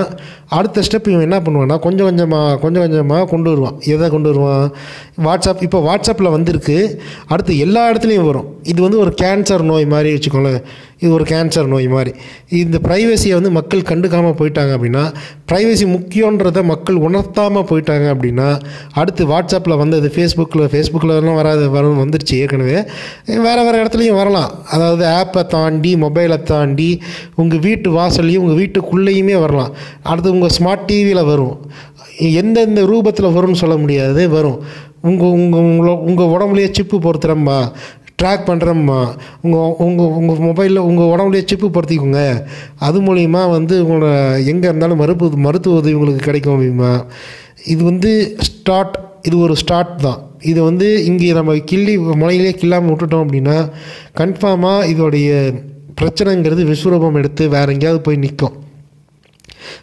அடுத்த 0.58 0.82
ஸ்டெப் 0.86 1.08
இவன் 1.10 1.26
என்ன 1.26 1.38
பண்ணுவான்னா 1.44 1.76
கொஞ்சம் 1.86 2.08
கொஞ்சமாக 2.08 2.56
கொஞ்சம் 2.64 2.84
கொஞ்சமாக 2.84 3.26
கொண்டு 3.32 3.48
வருவான். 3.52 3.76
எதை 3.94 4.06
கொண்டு 4.14 4.30
வருவான்? 4.32 4.66
வாட்ஸ்அப் 5.26 5.64
இப்போ 5.66 5.78
வாட்ஸ்அப்பில் 5.88 6.34
வந்திருக்கு. 6.36 6.76
அடுத்து 7.32 7.52
எல்லா 7.64 7.82
இடத்துலையும் 7.92 8.28
வரும். 8.30 8.48
இது 8.72 8.78
வந்து 8.82 8.98
ஒரு 9.04 9.14
கேன்சர் 9.22 9.64
நோய் 9.70 9.86
மாதிரி 9.94 10.12
வச்சுக்கோங்களேன். 10.16 10.64
இது 11.02 11.12
ஒரு 11.18 11.24
கேன்சர் 11.30 11.70
நோய் 11.72 11.88
மாதிரி. 11.94 12.12
இந்த 12.64 12.78
ப்ரைவசியை 12.86 13.34
வந்து 13.38 13.52
மக்கள் 13.58 13.88
கண்டுக்காமல் 13.90 14.36
போயிட்டாங்க 14.40 14.72
அப்படின்னா 14.76 15.04
ப்ரைவசி 15.50 15.86
முக்கியன்றதை 15.96 16.62
மக்கள் 16.72 17.02
உணர்த்தாமல் 17.08 17.66
போயிட்டாங்க 17.70 18.06
அப்படின்னா 18.14 18.48
அடுத்து 19.00 19.22
வாட்ஸ்அப்பில் 19.32 19.80
வந்தது 19.82 20.10
ஃபேஸ்புக்கில் 20.14 20.68
ஃபேஸ்புக்கில் 20.72 21.34
வராது 21.40 21.64
வரும் 21.76 22.00
வந்துருச்சு 22.02 22.34
ஏற்கனவே. 22.42 22.76
வேறு 23.46 23.62
வேறு 23.66 23.80
இடத்துலையும் 23.82 24.20
வரலாம். 24.20 24.52
அதாவது 24.74 25.04
ஆப்பை 25.20 25.42
தாண்டி 25.54 25.92
மொபைலை 26.04 26.38
தாண்டி 26.52 26.90
உங்கள் 27.40 27.64
வீட்டு 27.66 27.90
வாசல்லையும் 27.98 28.44
உங்கள் 28.44 28.60
வீட்டுக்குள்ளேயுமே 28.62 29.38
வரலாம். 29.46 29.72
அடுத்து 30.10 30.34
உங்கள் 30.36 30.54
ஸ்மார்ட் 30.58 30.86
டிவியில் 30.90 31.28
வரும். 31.32 31.56
எந்தெந்த 32.40 32.80
ரூபத்தில் 32.92 33.34
வரும்னு 33.36 33.62
சொல்ல 33.62 33.76
முடியாது 33.76 34.22
வரும். 34.36 34.60
உங்கள் 35.08 35.34
உங்கள் 35.38 35.64
உங்களை 35.68 35.92
உங்கள் 36.08 36.32
உடம்புலையே 36.34 36.68
சிப்பு 36.78 36.96
பொறுத்துறம்மா 37.06 37.58
ட்ராக் 38.22 38.48
பண்ணுறம்மா 38.48 38.98
உங்கள் 39.44 39.72
உங்கள் 39.84 40.12
உங்கள் 40.18 40.42
மொபைலில் 40.48 40.84
உங்கள் 40.88 41.10
உடம்புலையே 41.12 41.44
சிப்பு 41.50 41.68
பொருத்திக்கோங்க. 41.76 42.20
அது 42.86 42.98
மூலிமா 43.06 43.42
வந்து 43.56 43.74
உங்களோட 43.84 44.10
எங்கே 44.52 44.68
இருந்தாலும் 44.70 45.00
மருப்பு 45.02 45.28
மருத்துவ 45.46 45.80
உதவி 45.80 45.96
உங்களுக்கு 45.98 46.28
கிடைக்கும் 46.28 46.54
அப்படிமா 46.56 46.92
இது 47.72 47.82
வந்து 47.84 48.12
ஸ்டார்ட் 48.48 48.96
இது 49.28 49.36
ஒரு 49.46 49.54
ஸ்டார்ட் 49.62 49.94
தான். 50.06 50.20
இது 50.50 50.60
வந்து 50.68 50.86
இங்கே 51.10 51.32
நம்ம 51.38 51.56
கிள்ளி 51.70 51.94
முளையிலே 52.22 52.52
கில்லாமல் 52.60 52.90
விட்டுட்டோம் 52.92 53.24
அப்படின்னா 53.26 53.58
கன்ஃபார்மாக 54.20 54.88
இதோடைய 54.92 55.30
பிரச்சனைங்கிறது 56.00 56.62
விஸ்வரூபம் 56.70 57.18
எடுத்து 57.20 57.44
வேற 57.56 57.66
எங்கேயாவது 57.74 58.00
போய் 58.06 58.22
நிற்கும். 58.24 58.54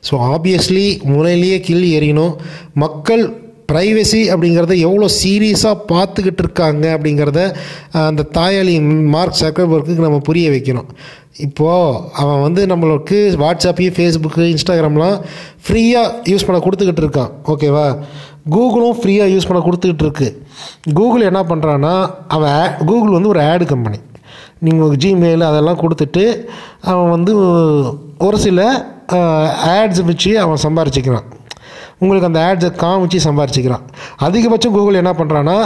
ஸோ 0.08 0.16
ஆப்வியஸ்லி 0.34 0.88
முறையிலேயே 1.14 1.60
கிள்ளி 1.68 1.92
எறியணும். 2.00 2.34
மக்கள் 2.86 3.24
ப்ரைவசி 3.72 4.20
அப்படிங்கிறத 4.34 4.76
எவ்வளோ 4.88 5.08
சீரியஸாக 5.22 5.84
பார்த்துக்கிட்டு 5.92 6.42
இருக்காங்க 6.44 6.86
அப்படிங்கிறத 6.96 7.42
அந்த 8.10 8.22
தாயாளி 8.38 8.74
மார்க் 9.16 9.42
சக்கர்பர்க்கு 9.42 10.06
நம்ம 10.06 10.20
புரிய 10.30 10.46
வைக்கணும். 10.54 10.88
இப்போது 11.46 12.00
அவன் 12.22 12.42
வந்து 12.46 12.62
நம்மளுக்கு 12.72 13.18
வாட்ஸ்அப்பையும் 13.44 13.96
ஃபேஸ்புக்கு 13.98 14.46
இன்ஸ்டாகிராம்லாம் 14.54 15.18
ஃப்ரீயாக 15.66 16.16
யூஸ் 16.32 16.48
பண்ண 16.48 16.60
கொடுத்துக்கிட்டு 16.66 17.04
இருக்கான். 17.06 17.32
ஓகேவா 17.54 17.86
கூகுளும் 18.56 19.00
ஃப்ரீயாக 19.00 19.34
யூஸ் 19.34 19.48
பண்ண 19.50 19.62
கொடுத்துக்கிட்டு 19.66 20.06
இருக்கு. 20.06 20.30
கூகுள் 21.00 21.28
என்ன 21.30 21.42
பண்ணுறான்னா 21.50 21.94
அவன் 22.36 22.70
கூகுள் 22.90 23.16
வந்து 23.18 23.34
ஒரு 23.34 23.42
ஆடு 23.52 23.66
கம்பெனி 23.74 24.00
நீங்கள் 24.68 24.96
ஜிமெயில் 25.04 25.50
அதெல்லாம் 25.50 25.82
கொடுத்துட்டு 25.82 26.24
அவன் 26.92 27.12
வந்து 27.16 27.34
ஒரு 28.28 28.40
சில 28.46 28.62
ஆட்ஸ் 29.76 30.02
வச்சு 30.10 30.32
அவன் 30.46 30.64
சம்பாரிச்சிக்கிறான். 30.64 31.28
உங்களுக்கு 32.02 32.30
அந்த 32.30 32.42
ஆட்ஸை 32.48 32.70
காமிச்சு 32.84 33.20
சம்பாரிச்சிக்கிறான். 33.28 33.86
அதிகபட்சம் 34.26 34.76
கூகுள் 34.76 35.00
என்ன 35.02 35.12
பண்ணுறான்னா 35.20 35.58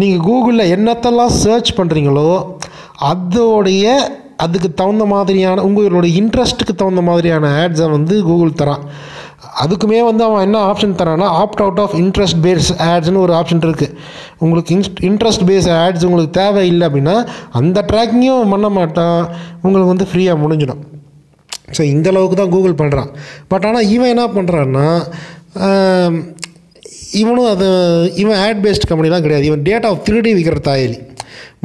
நீங்கள் 0.00 0.24
கூகுளில் 0.28 0.72
என்னத்தெல்லாம் 0.76 1.34
சர்ச் 1.42 1.72
பண்ணுறீங்களோ 1.78 2.28
அதோடைய 3.10 3.94
அதுக்கு 4.44 4.68
தகுந்த 4.80 5.04
மாதிரியான 5.12 5.62
உங்களோட 5.68 6.06
இன்ட்ரெஸ்ட்டுக்கு 6.20 6.74
தகுந்த 6.80 7.02
மாதிரியான 7.08 7.50
ஆட்ஸை 7.62 7.86
வந்து 7.96 8.14
கூகுள் 8.28 8.58
தரான். 8.62 8.84
அதுக்குமே 9.62 10.00
வந்து 10.08 10.22
அவன் 10.26 10.44
என்ன 10.46 10.58
option 10.70 10.96
தரான்னா 11.00 11.28
opt 11.42 11.62
out 11.64 11.80
of 11.84 11.94
interest 12.02 12.40
base 12.46 12.68
ஆட்ஸ்னு 12.88 13.22
ஒரு 13.26 13.32
ஆப்ஷன் 13.38 13.62
இருக்குது 13.68 13.94
உங்களுக்கு 14.44 14.72
இன்ஸ்ட் 14.76 15.00
இன்ட்ரெஸ்ட் 15.08 15.44
பேஸ் 15.50 15.68
ஆட்ஸ் 15.82 16.06
உங்களுக்கு 16.08 16.34
தேவை 16.40 16.64
இல்லை 16.72 16.84
அப்படின்னா 16.88 17.16
அந்த 17.60 17.84
ட்ராக்கிங்கும் 17.90 18.52
பண்ண 18.54 18.68
மாட்டான். 18.78 19.20
உங்களுக்கு 19.64 19.92
வந்து 19.92 20.08
ஃப்ரீயாக 20.12 20.42
முடிஞ்சிடும். 20.42 20.82
ஸோ 21.76 21.82
இந்த 21.94 22.08
அளவுக்கு 22.12 22.36
தான் 22.40 22.52
கூகுள் 22.54 22.80
பண்ணுறான் 22.82 23.10
பட் 23.52 23.66
ஆனால் 23.68 23.88
இவன் 23.94 24.12
என்ன 24.14 24.26
பண்ணுறான்னா 24.36 24.86
இவனும் 27.22 27.50
அது 27.54 27.66
இவன் 28.22 28.38
ஆட் 28.46 28.62
பேஸ்ட் 28.64 28.88
கம்பெனிலாம் 28.90 29.24
கிடையாது. 29.26 29.46
இவன் 29.50 29.66
டேட்டா 29.68 29.90
திருடி 30.06 30.30
விற்கிற 30.36 30.58
தாயலி. 30.68 30.98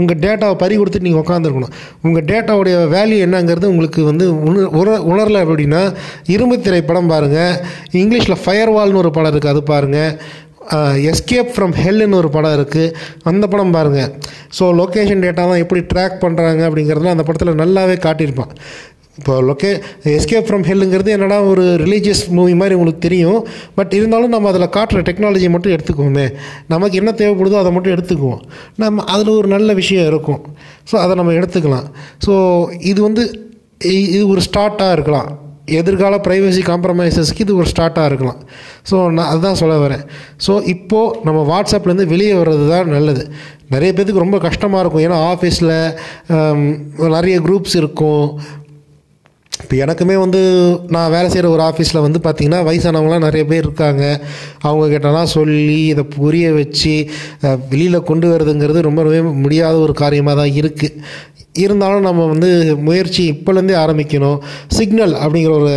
உங்கள் 0.02 0.20
டேட்டாவை 0.20 0.56
பறி 0.58 0.76
கொடுத்துட்டு 0.78 1.08
நீங்கள் 1.08 1.24
உட்காந்துருக்கணும் 1.24 1.74
உங்கள் 2.02 2.26
டேட்டாவுடைய 2.26 2.76
வேல்யூ 2.94 3.18
என்னங்கிறது 3.26 3.72
உங்களுக்கு 3.72 4.04
வந்து 4.04 4.28
உணர் 4.44 4.72
உண 4.76 4.98
உணரலை 5.12 5.42
அப்படின்னா 5.46 5.82
இரும்பு 6.28 6.58
திரைப்படம் 6.62 7.12
பாருங்கள் 7.12 7.58
இங்கிலீஷில் 7.96 8.42
ஃபயர் 8.44 8.72
வால்னு 8.72 9.02
ஒரு 9.04 9.12
படம் 9.12 9.32
இருக்குது 9.32 9.54
அது 9.54 9.64
பாருங்கள் 9.66 10.14
எஸ்கேப் 11.06 11.54
ஃப்ரம் 11.54 11.74
ஹெல்னு 11.78 12.18
ஒரு 12.18 12.30
படம் 12.30 12.56
இருக்குது 12.58 12.94
அந்த 13.24 13.46
படம் 13.48 13.72
பாருங்கள் 13.72 14.12
ஸோ 14.58 14.66
லொக்கேஷன் 14.76 15.24
டேட்டாலாம் 15.24 15.62
எப்படி 15.64 15.82
ட்ராக் 15.92 16.18
பண்ணுறாங்க 16.22 16.62
அப்படிங்கிறதுலாம் 16.68 17.16
அந்த 17.16 17.26
படத்தில் 17.26 17.62
நல்லாவே 17.64 17.96
காட்டியிருப்பான் 18.04 18.54
இப்போ 19.20 19.34
லொக்கே 19.48 19.72
எஸ்கேப் 20.18 20.48
ஃப்ரம் 20.48 20.66
ஹெல்லுங்கிறது 20.70 21.12
என்னடா 21.16 21.38
ஒரு 21.52 21.64
ரிலீஜியஸ் 21.84 22.22
மூவி 22.38 22.54
மாதிரி 22.62 22.76
உங்களுக்கு 22.78 23.06
தெரியும். 23.08 23.40
பட் 23.78 23.94
இருந்தாலும் 23.98 24.34
நம்ம 24.36 24.50
அதில் 24.52 24.74
காட்டுற 24.78 25.02
டெக்னாலஜியை 25.10 25.52
மட்டும் 25.56 25.74
எடுத்துக்குவோமே. 25.76 26.26
நமக்கு 26.74 27.00
என்ன 27.02 27.14
தேவைப்படுதோ 27.22 27.60
அதை 27.64 27.74
மட்டும் 27.76 27.96
எடுத்துக்குவோம். 27.96 28.42
நம்ம 28.84 29.06
அதில் 29.16 29.38
ஒரு 29.40 29.50
நல்ல 29.56 29.74
விஷயம் 29.82 30.10
இருக்கும். 30.12 30.42
ஸோ 30.92 30.98
அதை 31.04 31.16
நம்ம 31.22 31.36
எடுத்துக்கலாம். 31.40 31.88
ஸோ 32.28 32.34
இது 32.94 33.00
வந்து 33.10 33.26
இது 34.16 34.26
ஒரு 34.34 34.42
ஸ்டார்ட்டாக 34.50 34.96
இருக்கலாம். 34.98 35.30
எதிர்கால 35.80 36.16
ப்ரைவசி 36.26 36.62
காம்ப்ரமைசஸ்க்கு 36.70 37.44
இது 37.46 37.54
ஒரு 37.62 37.68
ஸ்டார்ட்டாக 37.72 38.10
இருக்கலாம். 38.10 38.40
ஸோ 38.90 38.96
நான் 39.18 39.30
அதுதான் 39.32 39.60
சொல்ல 39.62 39.76
வரேன். 39.84 40.04
ஸோ 40.46 40.54
இப்போது 40.74 41.18
நம்ம 41.28 41.40
வாட்ஸ்அப்லேருந்து 41.52 42.08
வெளியே 42.14 42.34
வர்றது 42.40 42.66
தான் 42.74 42.90
நல்லது. 42.96 43.24
நிறைய 43.74 43.90
பேத்துக்கு 43.98 44.24
ரொம்ப 44.24 44.38
கஷ்டமாக 44.46 44.82
இருக்கும். 44.84 45.04
ஏன்னா 45.08 45.18
ஆஃபீஸில் 45.34 45.76
நிறைய 47.18 47.36
குரூப்ஸ் 47.46 47.76
இருக்கும். 47.82 48.26
இப்போ 49.62 49.76
எனக்குமே 49.84 50.16
வந்து 50.24 50.42
நான் 50.94 51.12
வேலை 51.16 51.28
செய்கிற 51.32 51.50
ஒரு 51.56 51.64
ஆஃபீஸில் 51.70 52.04
வந்து 52.06 52.20
பார்த்திங்கன்னா 52.26 52.62
வயசானவங்களாம் 52.68 53.26
நிறைய 53.28 53.44
பேர் 53.52 53.66
இருக்காங்க. 53.66 54.04
அவங்க 54.68 54.86
கிட்டலாம் 54.94 55.34
சொல்லி 55.38 55.80
இதை 55.94 56.04
புரிய 56.16 56.48
வச்சு 56.60 56.94
வெளியில் 57.72 58.08
கொண்டு 58.10 58.28
வரதுங்கிறது 58.34 58.88
ரொம்பவே 58.88 59.20
முடியாத 59.44 59.76
ஒரு 59.86 59.96
காரியமாக 60.04 60.36
தான் 60.42 60.56
இருக்குது 60.62 60.98
இருந்தாலும் 61.64 62.08
நம்ம 62.08 62.26
வந்து 62.34 62.50
முயற்சி 62.88 63.24
இப்போலேருந்தே 63.32 63.76
ஆரம்பிக்கணும். 63.84 64.40
சிக்னல் 64.78 65.16
அப்படிங்கிற 65.24 65.54
ஒரு 65.62 65.74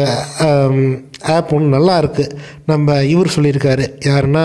ஆப் 1.36 1.52
ஒன்று 1.56 1.74
நல்லா 1.76 1.94
இருக்குது 2.02 2.36
நம்ம 2.70 2.96
இவர் 3.14 3.34
சொல்லியிருக்காரு. 3.36 3.86
யாருன்னா 4.10 4.44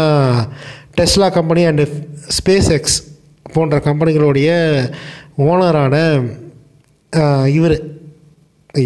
Tesla 1.00 1.28
company 1.38 1.64
and 1.70 1.86
space 2.38 2.70
X 2.78 2.98
போன்ற 3.56 3.78
கம்பெனிகளுடைய 3.88 4.50
ஓனரான 5.50 5.96
இவர். 7.60 7.78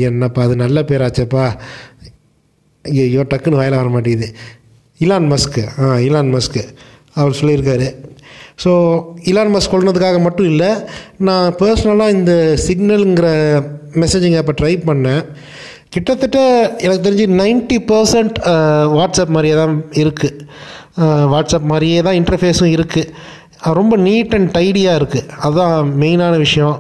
என்னப்பா 0.10 0.42
அது 0.48 0.56
நல்ல 0.63 0.82
பேராச்சப்பா. 0.90 1.46
ஐயோ 2.86 3.24
டக்குன்னு 3.32 3.60
வாயில 3.62 3.80
வர 3.82 3.90
மாட்டேங்குது. 3.96 4.28
Elon 5.04 5.28
Musk. 5.34 5.63
ஆ 5.82 5.86
இலான் 6.08 6.34
மஸ்க்கு. 6.36 6.63
அவர் 7.20 7.38
சொல்லியிருக்காரு. 7.40 7.88
ஸோ 8.63 8.72
இலான் 9.32 9.54
மஸ்க் 9.56 9.74
கொள்னதுக்காக 9.74 10.18
மட்டும் 10.25 10.50
இல்லை 10.54 10.72
நான் 11.28 11.56
பர்சனலாக 11.62 12.16
இந்த 12.18 12.34
சிக்னலுங்கிற 12.66 13.28
மெசேஜிங் 14.02 14.38
ஆப்பை 14.40 14.54
ட்ரை 14.60 14.74
பண்ணேன். 14.90 15.24
கிட்டத்தட்ட 15.94 16.40
எனக்கு 16.86 17.06
தெரிஞ்சு 17.08 17.25
நைன்ட்டி 17.42 17.78
பர்சன்ட் 17.92 18.38
வாட்ஸ்அப் 18.98 19.36
மாதிரியே 19.36 19.56
தான் 19.62 19.75
இருக்குது 20.02 20.40
வாட்ஸ்அப் 21.34 21.72
மாதிரியே 21.72 22.00
தான் 22.08 22.20
இன்டர்ஃபேஸும் 22.22 22.74
இருக்குது 22.78 23.12
ரொம்ப 23.80 23.98
நீட் 24.08 24.34
அண்ட் 24.38 24.50
டைடியாக 24.58 25.00
இருக்குது 25.00 25.30
அதுதான் 25.46 25.92
மெயினான 26.02 26.34
விஷயம். 26.46 26.78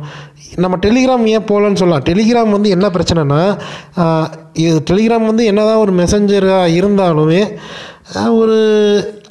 நம்ம 0.55 0.77
டெலிகிராம் 0.77 1.25
ஏன் 1.27 1.45
போகலன்னு 1.51 1.75
சொல்லலாம். 1.75 2.05
டெலிகிராம் 2.09 2.51
வந்து 2.51 2.69
என்ன 2.69 2.87
பிரச்சனைனா 2.87 3.41
இது 4.53 4.83
டெலிகிராம் 4.91 5.25
வந்து 5.25 5.45
என்னதான் 5.45 5.83
ஒரு 5.85 5.93
மெசஞ்சராக 5.93 6.75
இருந்தாலுமே 6.79 7.41
ஒரு 8.41 8.57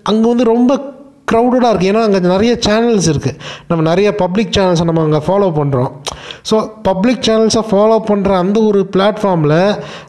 அங்கே 0.02 0.28
வந்து 0.28 0.44
ரொம்ப 0.44 0.72
க்ரௌடடாக 1.32 1.70
இருக்குது 1.72 1.92
ஏன்னா 1.92 2.04
அங்கே 2.08 2.20
நிறைய 2.34 2.52
சேனல்ஸ் 2.68 3.08
இருக்குது 3.12 3.36
நம்ம 3.70 3.84
நிறைய 3.90 4.08
பப்ளிக் 4.22 4.54
சேனல்ஸை 4.58 4.86
நம்ம 4.90 5.02
அங்கே 5.06 5.22
ஃபாலோ 5.28 5.50
பண்ணுறோம் 5.60 5.90
ஸோ 6.50 6.56
பப்ளிக் 6.88 7.22
சேனல்ஸை 7.28 7.62
ஃபாலோ 7.70 7.96
பண்ணுற 8.10 8.30
அந்த 8.42 8.58
ஒரு 8.68 8.80
பிளாட்ஃபார்மில் 8.94 9.56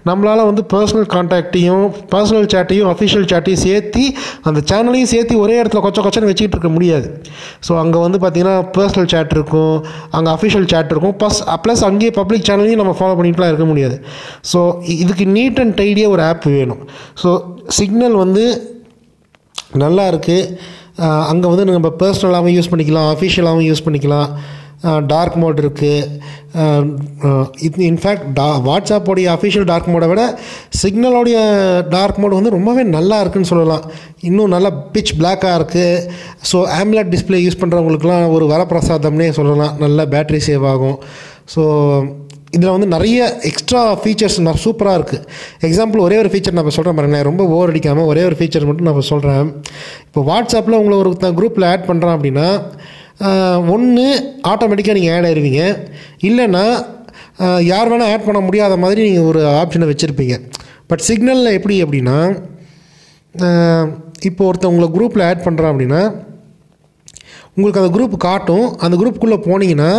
நம்மளால் 0.09 0.43
வந்து 0.49 0.63
பர்சனல் 0.73 1.07
கான்டாக்டையும் 1.15 1.85
பர்சனல் 2.13 2.47
சேட்டையும் 2.53 2.89
அஃபிஷியல் 2.93 3.27
சேட்டையும் 3.31 3.63
சேர்த்து 3.65 4.03
அந்த 4.49 4.59
சேனலையும் 4.71 5.11
சேர்த்து 5.13 5.33
ஒரே 5.43 5.55
இடத்துல 5.61 5.81
கொச்ச 5.85 6.01
கொச்சன்னு 6.05 6.29
வச்சுக்கிட்டு 6.31 6.57
இருக்க 6.57 6.71
முடியாது. 6.75 7.07
ஸோ 7.67 7.71
அங்கே 7.83 7.99
வந்து 8.05 8.19
பார்த்திங்கன்னா 8.23 8.55
பர்சனல் 8.77 9.09
சேட் 9.13 9.33
இருக்கும். 9.37 9.77
அங்கே 10.17 10.29
அஃபிஷியல் 10.35 10.67
சேட் 10.73 10.91
இருக்கும். 10.93 11.15
ப்ளஸ் 11.21 11.41
ப்ளஸ் 11.65 11.83
அங்கேயே 11.89 12.13
பப்ளிக் 12.19 12.47
சேனலையும் 12.49 12.81
நம்ம 12.81 12.95
ஃபாலோ 12.99 13.15
பண்ணிட்டுலாம் 13.19 13.51
இருக்க 13.53 13.67
முடியாது. 13.71 13.97
ஸோ 14.51 14.61
இதுக்கு 15.03 15.27
நீட் 15.37 15.61
அண்ட் 15.63 15.75
டைடியாக 15.81 16.13
ஒரு 16.15 16.23
ஆப் 16.29 16.47
வேணும். 16.57 16.83
ஸோ 17.23 17.31
சிக்னல் 17.79 18.17
வந்து 18.23 18.45
நல்லா 19.83 20.05
இருக்குது 20.11 20.41
அங்கே 21.31 21.47
வந்து 21.53 21.69
நம்ம 21.69 21.93
பர்சனலாகவும் 22.01 22.57
யூஸ் 22.57 22.71
பண்ணிக்கலாம் 22.73 23.07
அஃபிஷியலாகவும் 23.13 23.69
யூஸ் 23.69 23.85
பண்ணிக்கலாம். 23.85 24.29
டார்க் 25.11 25.35
மோட் 25.41 25.59
இருக்குது 25.63 26.07
இது 27.65 27.83
இன்ஃபேக்ட் 27.89 28.25
டா 28.39 28.47
வாட்ஸ்அப்போடைய 28.65 29.27
அஃபிஷியல் 29.35 29.67
டார்க் 29.69 29.87
மோடை 29.93 30.07
விட 30.11 30.23
சிக்னலோடைய 30.81 31.37
டார்க் 31.93 32.19
மோட் 32.21 32.35
வந்து 32.37 32.55
ரொம்பவே 32.55 32.83
நல்லா 32.97 33.17
இருக்குன்னு 33.23 33.51
சொல்லலாம். 33.51 33.85
இன்னும் 34.29 34.53
நல்லா 34.55 34.71
பிச் 34.95 35.13
பிளாக்காக 35.19 35.59
இருக்குது 35.59 36.03
ஸோ 36.49 36.59
ஆம்லெட் 36.79 37.13
டிஸ்பிளே 37.13 37.39
யூஸ் 37.45 37.61
பண்ணுறவங்களுக்குலாம் 37.61 38.35
ஒரு 38.37 38.47
வரப்பிரசாதம்னே 38.53 39.29
சொல்லலாம். 39.39 39.73
நல்ல 39.85 40.05
பேட்டரி 40.15 40.41
சேவ் 40.49 40.65
ஆகும். 40.73 40.99
ஸோ 41.53 41.63
இதில் 42.55 42.73
வந்து 42.73 42.87
நிறைய 42.95 43.19
எக்ஸ்ட்ரா 43.49 43.81
ஃபீச்சர்ஸ் 44.01 44.37
நான் 44.47 44.59
சூப்பராக 44.65 44.97
இருக்குது 44.99 45.23
எக்ஸாம்பிள் 45.67 46.03
ஒரே 46.07 46.17
ஒரு 46.23 46.29
ஃபீச்சர் 46.33 46.55
நான் 46.55 46.65
இப்போ 46.65 46.75
சொல்கிறேன் 46.77 46.97
பாருங்களேன் 46.99 47.27
ரொம்ப 47.29 47.43
ஓவர் 47.55 47.71
அடிக்காமல் 47.73 48.09
ஒரே 48.11 48.23
ஒரு 48.29 48.35
ஃபீச்சர் 48.39 48.67
மட்டும் 48.69 48.87
நான் 48.87 48.95
இப்போ 48.95 49.07
சொல்கிறேன் 49.13 49.47
இப்போ 50.07 50.21
வாட்ஸ்அப்பில் 50.29 50.79
உங்களை 50.79 50.97
ஒரு 51.03 51.11
குரூப்பில் 51.39 51.69
ஆட் 51.71 51.87
பண்ணுறான் 51.89 52.15
அப்படின்னா 52.17 52.47
ஒன்று 53.75 54.05
ஆட்டோமேட்டிக்காக 54.51 54.97
நீங்கள் 54.99 55.15
ஆட் 55.15 55.27
ஆயிடுவீங்க 55.29 55.63
இல்லைன்னா 56.29 56.65
யார் 57.71 57.89
வேணால் 57.91 58.11
ஆட் 58.13 58.27
பண்ண 58.27 58.39
முடியாத 58.47 58.73
மாதிரி 58.83 59.01
நீங்கள் 59.07 59.27
ஒரு 59.29 59.41
ஆப்ஷனை 59.59 59.87
வச்சுருப்பீங்க. 59.91 60.35
பட் 60.89 61.03
சிக்னலில் 61.07 61.55
எப்படி 61.57 61.75
அப்படின்னா 61.83 62.17
இப்போ 64.29 64.41
ஒருத்தன் 64.49 64.71
உங்களை 64.73 64.89
குரூப்பில் 64.95 65.27
ஆட் 65.29 65.45
பண்ணுறான் 65.45 65.71
அப்படின்னா 65.73 66.01
உங்களுக்கு 67.55 67.81
அந்த 67.81 67.91
குரூப் 67.95 68.15
காட்டும். 68.27 68.67
அந்த 68.83 68.95
குரூப்புக்குள்ளே 69.01 69.39
போனீங்கன்னா 69.47 69.91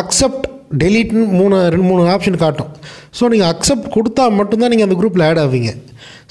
அக்செப்ட் 0.00 0.46
டெலீட்னு 0.70 1.22
மூணு 1.38 1.54
ரெண்டு 1.74 1.86
மூணு 1.90 2.02
ஆப்ஷன் 2.14 2.42
காட்டும். 2.42 2.72
ஸோ 3.18 3.24
நீங்கள் 3.32 3.50
அக்செப்ட் 3.52 3.88
கொடுத்தா 3.94 4.24
மட்டும்தான் 4.40 4.70
நீங்கள் 4.72 4.88
அந்த 4.88 4.96
குரூப்பில் 5.00 5.24
ஆட் 5.28 5.40
ஆவீங்க. 5.44 5.70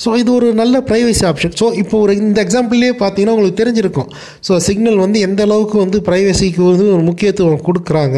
ஸோ 0.03 0.10
இது 0.19 0.29
ஒரு 0.36 0.48
நல்ல 0.60 0.75
ப்ரைவசி 0.89 1.24
ஆப்ஷன் 1.29 1.55
ஸோ 1.62 1.65
இப்போ 1.81 1.96
ஒரு 2.03 2.13
இந்த 2.24 2.38
எக்ஸாம்பிள்லேயே 2.46 2.93
பார்த்தீங்கன்னா 3.01 3.34
உங்களுக்கு 3.36 3.60
தெரிஞ்சிருக்கும். 3.62 4.10
ஸோ 4.48 4.53
சிக்னல் 4.67 5.00
வந்து 5.03 5.17
எந்த 5.27 5.41
அளவுக்கு 5.48 5.77
வந்து 5.84 5.98
ப்ரைவசிக்கு 6.08 6.62
வந்து 6.69 6.86
ஒரு 6.96 7.03
முக்கியத்துவம் 7.10 7.65
கொடுக்குறாங்க 7.67 8.17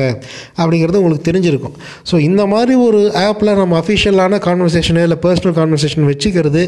அப்படிங்கிறது 0.61 1.01
உங்களுக்கு 1.01 1.27
தெரிஞ்சிருக்கும். 1.29 1.75
ஸோ 2.11 2.17
இந்த 2.29 2.45
மாதிரி 2.53 2.75
ஒரு 2.87 3.01
ஆப்பில் 3.27 3.57
நம்ம 3.61 3.79
அஃபிஷியலான 3.81 4.41
கான்வர்சேஷனு 4.47 5.05
இல்லை 5.07 5.19
பர்சனல் 5.25 5.57
கான்வர்சேஷன் 5.59 6.09
வச்சுக்கிறது 6.11 6.63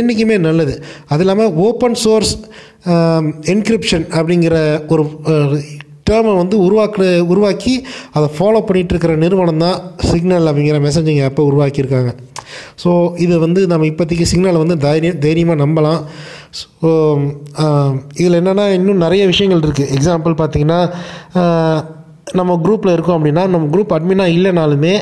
என்றைக்குமே 0.00 0.38
நல்லது. 0.48 0.76
அது 1.12 1.24
இல்லாமல் 1.26 1.54
ஓப்பன் 1.68 1.98
சோர்ஸ் 2.04 2.34
என்கிரிப்ஷன் 3.54 4.06
அப்படிங்கிற 4.18 4.56
ஒரு 4.92 5.04
டேர்மை 6.10 6.34
வந்து 6.36 6.56
உருவாக்குற 6.66 7.04
உருவாக்கி 7.32 7.74
அதை 8.12 8.28
ஃபாலோ 8.38 8.60
பண்ணிகிட்ருக்கிற 8.68 9.16
நிறுவனம் 9.16 9.58
தான் 9.58 9.78
சிக்னல் 10.10 10.48
அப்படிங்கிற 10.50 10.78
மெசேஜிங் 10.88 11.22
ஆப்பை 11.28 11.44
உருவாக்கியிருக்காங்க. 11.50 12.12
ஸோ 12.82 12.90
இது 13.16 13.34
வந்து 13.38 13.66
நம்ம 13.66 13.86
இப்போதைக்கு 13.86 14.26
சிக்னலை 14.32 14.58
வந்து 14.58 14.76
தைரியம் 14.78 15.18
தைரியமாக 15.18 15.62
நம்பலாம் 15.64 16.00
ஸோ 16.58 16.90
இதில் 18.20 18.38
என்னென்னா 18.40 18.66
இன்னும் 18.72 18.96
நிறைய 18.96 19.26
விஷயங்கள் 19.26 19.64
இருக்குது 19.66 19.92
எக்ஸாம்பிள் 19.96 20.34
பார்த்தீங்கன்னா 20.40 20.80
நம்ம 22.40 22.56
குரூப்பில் 22.64 22.92
இருக்கோம் 22.94 23.16
அப்படின்னா 23.18 23.44
நம்ம 23.54 23.68
குரூப் 23.74 23.92
அட்மினாக 23.96 24.34
இல்லைனாலுமே 24.36 24.94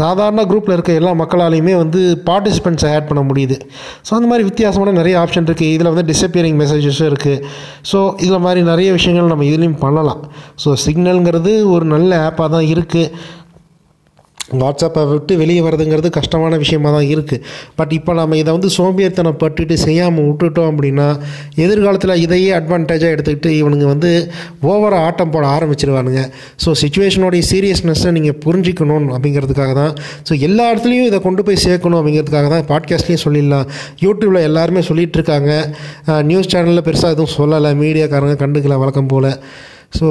சாதாரண 0.00 0.42
குரூப்பில் 0.50 0.74
இருக்க 0.76 0.92
எல்லா 1.00 1.12
மக்களாலையுமே 1.22 1.74
வந்து 1.82 2.00
பார்ட்டிசிபெண்ட்ஸை 2.28 2.90
ஆட் 2.96 3.08
பண்ண 3.10 3.22
முடியுது. 3.30 3.56
ஸோ 4.06 4.12
அந்த 4.18 4.28
மாதிரி 4.30 4.46
வித்தியாசமான 4.50 4.94
நிறைய 5.00 5.14
ஆப்ஷன் 5.22 5.48
இருக்குது 5.48 5.74
இதில் 5.76 5.90
வந்து 5.92 6.06
டிஸப்பியரிங் 6.12 6.58
மெசேஜஸும் 6.62 7.10
இருக்குது 7.10 7.42
ஸோ 7.90 8.00
இதில் 8.24 8.44
மாதிரி 8.46 8.62
நிறைய 8.72 8.88
விஷயங்கள் 8.98 9.32
நம்ம 9.34 9.46
இதுலேயும் 9.50 9.78
பண்ணலாம். 9.84 10.22
ஸோ 10.64 10.72
சிக்னல்ங்கிறது 10.86 11.52
ஒரு 11.74 11.86
நல்ல 11.94 12.10
ஆப்பாக 12.28 12.48
தான் 12.56 12.68
இருக்குது 12.74 13.12
வாட்ஸ்அப்பை 14.60 15.02
விட்டு 15.10 15.32
வெளியே 15.42 15.62
வரதுங்கிறது 15.66 16.08
கஷ்டமான 16.18 16.56
விஷயமா 16.62 16.90
தான் 16.96 17.08
இருக்குது 17.14 17.42
பட் 17.78 17.92
இப்போ 17.98 18.12
நம்ம 18.20 18.36
இதை 18.42 18.50
வந்து 18.56 18.70
சோம்பேறித்தனம் 18.76 19.38
பட்டுட்டு 19.42 19.76
செய்யாமல் 19.86 20.26
விட்டுட்டோம் 20.28 20.70
அப்படின்னா 20.72 21.08
எதிர்காலத்தில் 21.64 22.14
இதையே 22.24 22.50
அட்வான்டேஜாக 22.58 23.14
எடுத்துக்கிட்டு 23.16 23.52
இவனுங்க 23.60 23.86
வந்து 23.92 24.10
ஓவராக 24.70 25.06
ஆட்டம் 25.08 25.32
போட 25.34 25.44
ஆரம்பிச்சிருவானுங்க. 25.56 26.22
ஸோ 26.64 26.70
சுச்சுவேஷனோடைய 26.82 27.44
சீரியஸ்னஸ்ஸை 27.52 28.12
நீங்கள் 28.18 28.38
புரிஞ்சிக்கணும் 28.44 29.08
அப்படிங்கிறதுக்காக 29.14 29.74
தான் 29.82 29.94
ஸோ 30.28 30.32
எல்லா 30.48 30.66
இடத்துலையும் 30.72 31.08
இதை 31.10 31.20
கொண்டு 31.28 31.44
போய் 31.48 31.62
சேர்க்கணும் 31.66 31.98
அப்படிங்கிறதுக்காக 32.00 32.48
தான் 32.54 32.66
பாட்காஸ்ட்லேயும் 32.72 33.24
சொல்லிடலாம். 33.26 33.66
யூடியூப்பில் 34.04 34.46
எல்லாருமே 34.50 34.82
சொல்லிகிட்டு 34.90 35.18
இருக்காங்க. 35.20 35.52
நியூஸ் 36.30 36.52
சேனலில் 36.54 36.86
பெருசாக 36.88 37.14
எதுவும் 37.16 37.36
சொல்லலை. 37.38 37.72
மீடியாக்காரங்க 37.82 38.36
கண்டுக்கல 38.44 38.76
வழக்கம் 38.84 39.10
போல். 39.12 39.30
ஸோ 39.98 40.06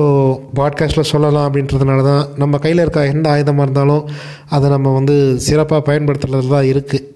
பாட்காஸ்ட்டில் 0.55 1.01
சொல்லலாம் 1.03 1.47
அப்படின்றதுனால 1.47 2.03
தான் 2.03 2.25
நம்ம 2.37 2.57
கையில் 2.57 2.79
இருக்க 2.79 3.05
எந்த 3.05 3.29
ஆயுதமாக 3.29 3.61
இருந்தாலும் 3.61 4.03
அதை 4.49 4.69
நம்ம 4.69 4.93
வந்து 4.93 5.15
சிறப்பாக 5.37 5.81
பயன்படுத்துறது 5.81 6.47
தான் 6.47 6.69
இருக்குது 6.71 7.07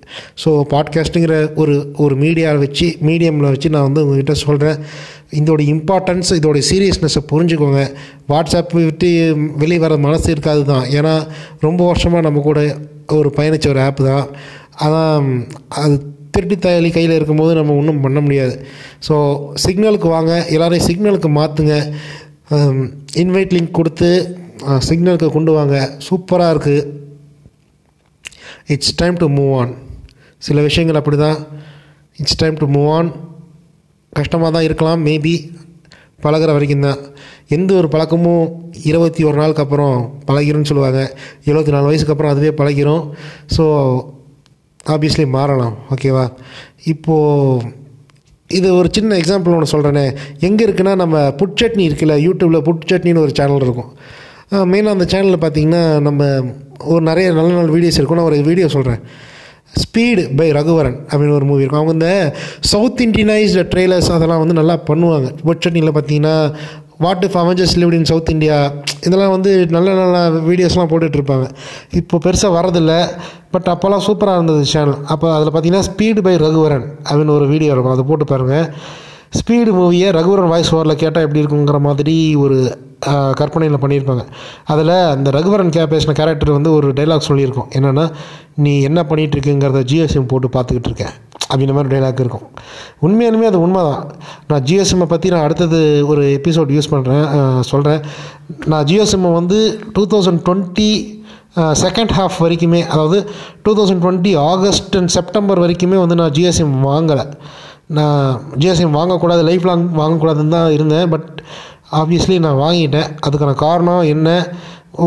ஸோ 0.43 0.49
பாட்காஸ்ட்டுங்கிற 0.71 1.35
ஒரு 1.55 1.93
ஒரு 1.97 2.15
மீடியாவை 2.15 2.57
வச்சு 2.57 2.87
மீடியமில் 3.01 3.51
வச்சு 3.51 3.69
நான் 3.69 3.83
வந்து 3.83 4.03
உங்ககிட்ட 4.03 4.33
சொல்கிறேன் 4.33 4.79
இதோட 5.31 5.61
இம்பார்ட்டன்ஸ் 5.75 6.31
இதோட 6.31 6.57
சீரியஸ்னஸை 6.69 7.21
புரிஞ்சுக்கோங்க. 7.31 7.81
வாட்ஸ்அப் 8.29 8.73
விட்டு 8.73 9.09
வெளியே 9.57 9.79
வர 9.79 9.97
மனசு 9.97 10.31
இருக்காது 10.31 10.65
தான். 10.65 10.85
ஏன்னா 10.89 11.27
ரொம்ப 11.59 11.85
வருஷமாக 11.85 12.21
நம்ம 12.21 12.41
கூட 12.41 12.59
ஒரு 13.11 13.33
பயணித்த 13.35 13.67
ஒரு 13.69 13.81
ஆப் 13.81 13.95
தான். 13.95 14.27
அதான் 14.79 15.25
அது 15.67 15.95
திருட்டி 16.37 16.55
தயாளி 16.59 16.89
கையில் 16.91 17.15
இருக்கும்போது 17.15 17.53
நம்ம 17.53 17.75
ஒன்றும் 17.75 18.01
பண்ண 18.01 18.19
முடியாது. 18.19 18.55
ஸோ 19.07 19.15
சிக்னலுக்கு 19.65 20.07
வாங்க. 20.07 20.45
எல்லோரையும் 20.49 20.87
சிக்னலுக்கு 20.87 21.29
மாற்றுங்க 21.29 21.75
இன்வைட் 23.21 23.53
லிங்க் 23.55 23.77
கொடுத்து 23.79 24.09
சிக்னலுக்கு 24.87 25.27
கொண்டு 25.35 25.51
வாங்க. 25.57 25.75
சூப்பராக 26.07 26.53
இருக்குது 26.53 26.83
it's 28.73 28.97
time 29.01 29.15
to 29.21 29.27
move 29.37 29.53
on 29.61 29.73
சில 30.47 30.61
விஷயங்கள் 30.67 30.99
அப்படி 30.99 31.17
தான் 31.25 31.39
it's 32.21 32.39
time 32.41 32.57
to 32.61 32.67
move 32.75 32.89
on 32.97 33.09
கஷ்டமாக 34.19 34.51
தான் 34.55 34.65
இருக்கலாம். 34.67 35.01
மேபி 35.07 35.35
பழகிற 36.23 36.51
வரைக்கும் 36.55 36.85
தான். 36.87 36.99
எந்த 37.55 37.71
ஒரு 37.79 37.87
பழக்கமும் 37.93 38.45
இருபத்தி 38.89 39.21
ஒரு 39.29 39.37
நாளுக்கு 39.41 39.63
அப்புறம் 39.63 39.97
பழகிரும்னு 40.27 40.69
சொல்லுவாங்க. 40.69 41.01
எழுபத்தி 41.49 41.73
நாலு 41.75 41.89
வயசுக்கு 41.89 42.13
அப்புறம் 42.13 42.33
அதுவே 42.33 42.51
பழகிரும். 42.59 43.03
ஸோ 43.55 43.63
ஆப்வியஸ்லி 44.93 45.25
மாறலாம். 45.37 45.75
ஓகேவா 45.93 46.25
இப்போது 46.93 47.73
இது 48.49 48.67
ஒரு 48.79 48.89
சின்ன 48.95 49.17
எக்ஸாம்பிள் 49.21 49.55
ஒன்று 49.57 49.73
சொல்கிறேனே 49.73 50.03
எங்கே 50.47 50.63
இருக்குன்னா 50.65 50.93
நம்ம 51.03 51.21
புட் 51.39 51.57
சட்னி 51.61 51.83
இருக்குல்ல 51.89 52.15
யூடியூப்பில் 52.25 52.65
புட் 52.67 52.87
சட்னின்னு 52.91 53.23
ஒரு 53.25 53.33
சேனல் 53.39 53.65
இருக்கும். 53.67 53.91
மெயினாக 54.71 54.95
அந்த 54.97 55.05
சேனலில் 55.13 55.43
பார்த்தீங்கன்னா 55.45 55.83
நம்ம 56.07 56.27
ஒரு 56.93 57.01
நிறைய 57.09 57.27
நல்ல 57.37 57.49
நல்ல 57.59 57.71
வீடியோஸ் 57.75 57.97
இருக்கும் 57.99 58.19
நான் 58.19 58.29
ஒரு 58.31 58.37
வீடியோ 58.49 58.67
சொல்கிறேன் 58.75 59.01
ஸ்பீடு 59.83 60.23
பை 60.39 60.47
ரகுவரன் 60.57 60.97
அப்படின்னு 61.09 61.37
ஒரு 61.37 61.45
மூவி 61.49 61.63
இருக்கும். 61.63 61.81
அவங்க 61.81 61.95
இந்த 61.97 62.09
சவுத் 62.71 63.01
இண்டியனைஸ்டு 63.05 63.63
ட்ரெய்லர்ஸ் 63.71 64.09
அதெல்லாம் 64.17 64.41
வந்து 64.43 64.57
நல்லா 64.59 64.75
பண்ணுவாங்க. 64.89 65.29
புட் 65.47 65.63
சட்னியில் 65.65 65.95
பார்த்தீங்கன்னா 65.97 66.35
what 67.03 67.23
if 67.27 67.37
Avengers 67.41 67.75
lived 67.81 67.97
in 67.97 68.07
South 68.09 68.31
India 68.33 68.57
இதெல்லாம் 69.07 69.33
வந்து 69.35 69.51
நல்ல 69.75 69.95
நல்ல 69.99 70.17
வீடியோஸ்லாம் 70.49 70.89
போட்டுட்ருப்பாங்க. 70.91 71.47
இப்போ 71.99 72.19
பெருசாக 72.25 72.55
வரதில்லை 72.57 72.99
பட் 73.55 73.67
அப்போல்லாம் 73.73 74.05
சூப்பராக 74.07 74.39
இருந்தது 74.39 74.63
சேனல் 74.73 74.97
அப்போ 75.13 75.27
அதில் 75.35 75.51
பார்த்தீங்கன்னா 75.55 75.87
ஸ்பீடு 75.89 76.23
பை 76.27 76.35
ரகுவரன் 76.45 76.87
அப்படின்னு 77.07 77.35
ஒரு 77.39 77.47
வீடியோ 77.53 77.73
இருக்கும். 77.73 77.95
அதை 77.95 78.05
போட்டு 78.11 78.27
பாருங்கள் 78.31 78.67
ஸ்பீடு 79.39 79.71
மூவியை 79.79 80.09
ரகுவரன் 80.17 80.51
வாய்ஸ் 80.53 80.73
ஓவரில் 80.75 81.01
கேட்டால் 81.03 81.25
எப்படி 81.27 81.43
இருக்குங்கிற 81.43 81.79
மாதிரி 81.89 82.17
ஒரு 82.43 82.57
கற்பனையில் 83.39 83.81
பண்ணியிருப்பாங்க. 83.83 84.23
அதில் 84.73 84.93
அந்த 85.15 85.29
ரகுவரன் 85.37 85.73
கே 85.75 85.83
பேசின 85.93 86.15
கேரக்டர் 86.19 86.57
வந்து 86.57 86.71
ஒரு 86.77 86.87
டைலாக் 86.99 87.27
சொல்லியிருக்கோம். 87.29 87.69
என்னென்னா 87.77 88.05
நீ 88.65 88.73
என்ன 88.89 88.99
பண்ணிகிட்டு 89.09 89.83
ஜியோ 89.91 90.05
ஜிஎஸ்எம் 90.05 90.29
போட்டு 90.31 90.49
பார்த்துக்கிட்டு 90.55 90.89
இருக்கேன் 90.91 91.13
அப்படின்ற 91.55 91.75
மாதிரி 91.79 91.93
டைலாக் 91.95 92.23
இருக்கும். 92.25 92.45
உண்மையாலுமே 93.07 93.49
அது 93.51 93.59
உண்மை 93.65 93.81
தான் 93.89 94.05
நான் 94.51 94.63
ஜியோ 94.69 94.85
சிம்மை 94.91 95.09
பற்றி 95.15 95.33
நான் 95.35 95.45
அடுத்தது 95.47 95.81
ஒரு 96.11 96.23
எபிசோட் 96.37 96.71
யூஸ் 96.77 96.93
பண்ணுறேன் 96.93 97.27
சொல்கிறேன் 97.73 98.01
நான் 98.71 98.87
ஜியோ 98.91 99.05
சிம்மை 99.11 99.31
வந்து 99.41 99.59
two 99.97 100.05
thousand 100.13 100.43
twenty 100.47 100.89
second 101.81 102.13
half 102.15 102.37
வரைக்குமே 102.43 102.79
அதாவது 102.93 103.17
two 103.65 103.73
thousand 103.77 104.01
twenty 104.05 104.31
August 104.49 104.95
and 104.99 105.11
September 105.17 105.61
வரைக்குமே 105.63 105.97
வந்து 106.01 106.15
நான் 106.21 106.33
ஜிஎஸ்எம் 106.37 106.73
வாங்கலை. 106.87 107.23
நான் 107.97 108.23
ஜிஎஸ்எம் 108.61 108.97
வாங்கக்கூடாது 108.99 109.41
லைஃப் 109.49 109.67
லாங் 109.69 109.85
வாங்கக்கூடாதுன்னு 109.99 110.55
தான் 110.55 110.73
இருந்தேன். 110.77 111.07
பட் 111.13 111.29
ஆப்வியஸ்லி 111.99 112.37
நான் 112.45 112.59
வாங்கிட்டேன். 112.63 113.09
அதுக்கான 113.27 113.53
காரணம் 113.65 114.03
என்ன? 114.13 114.29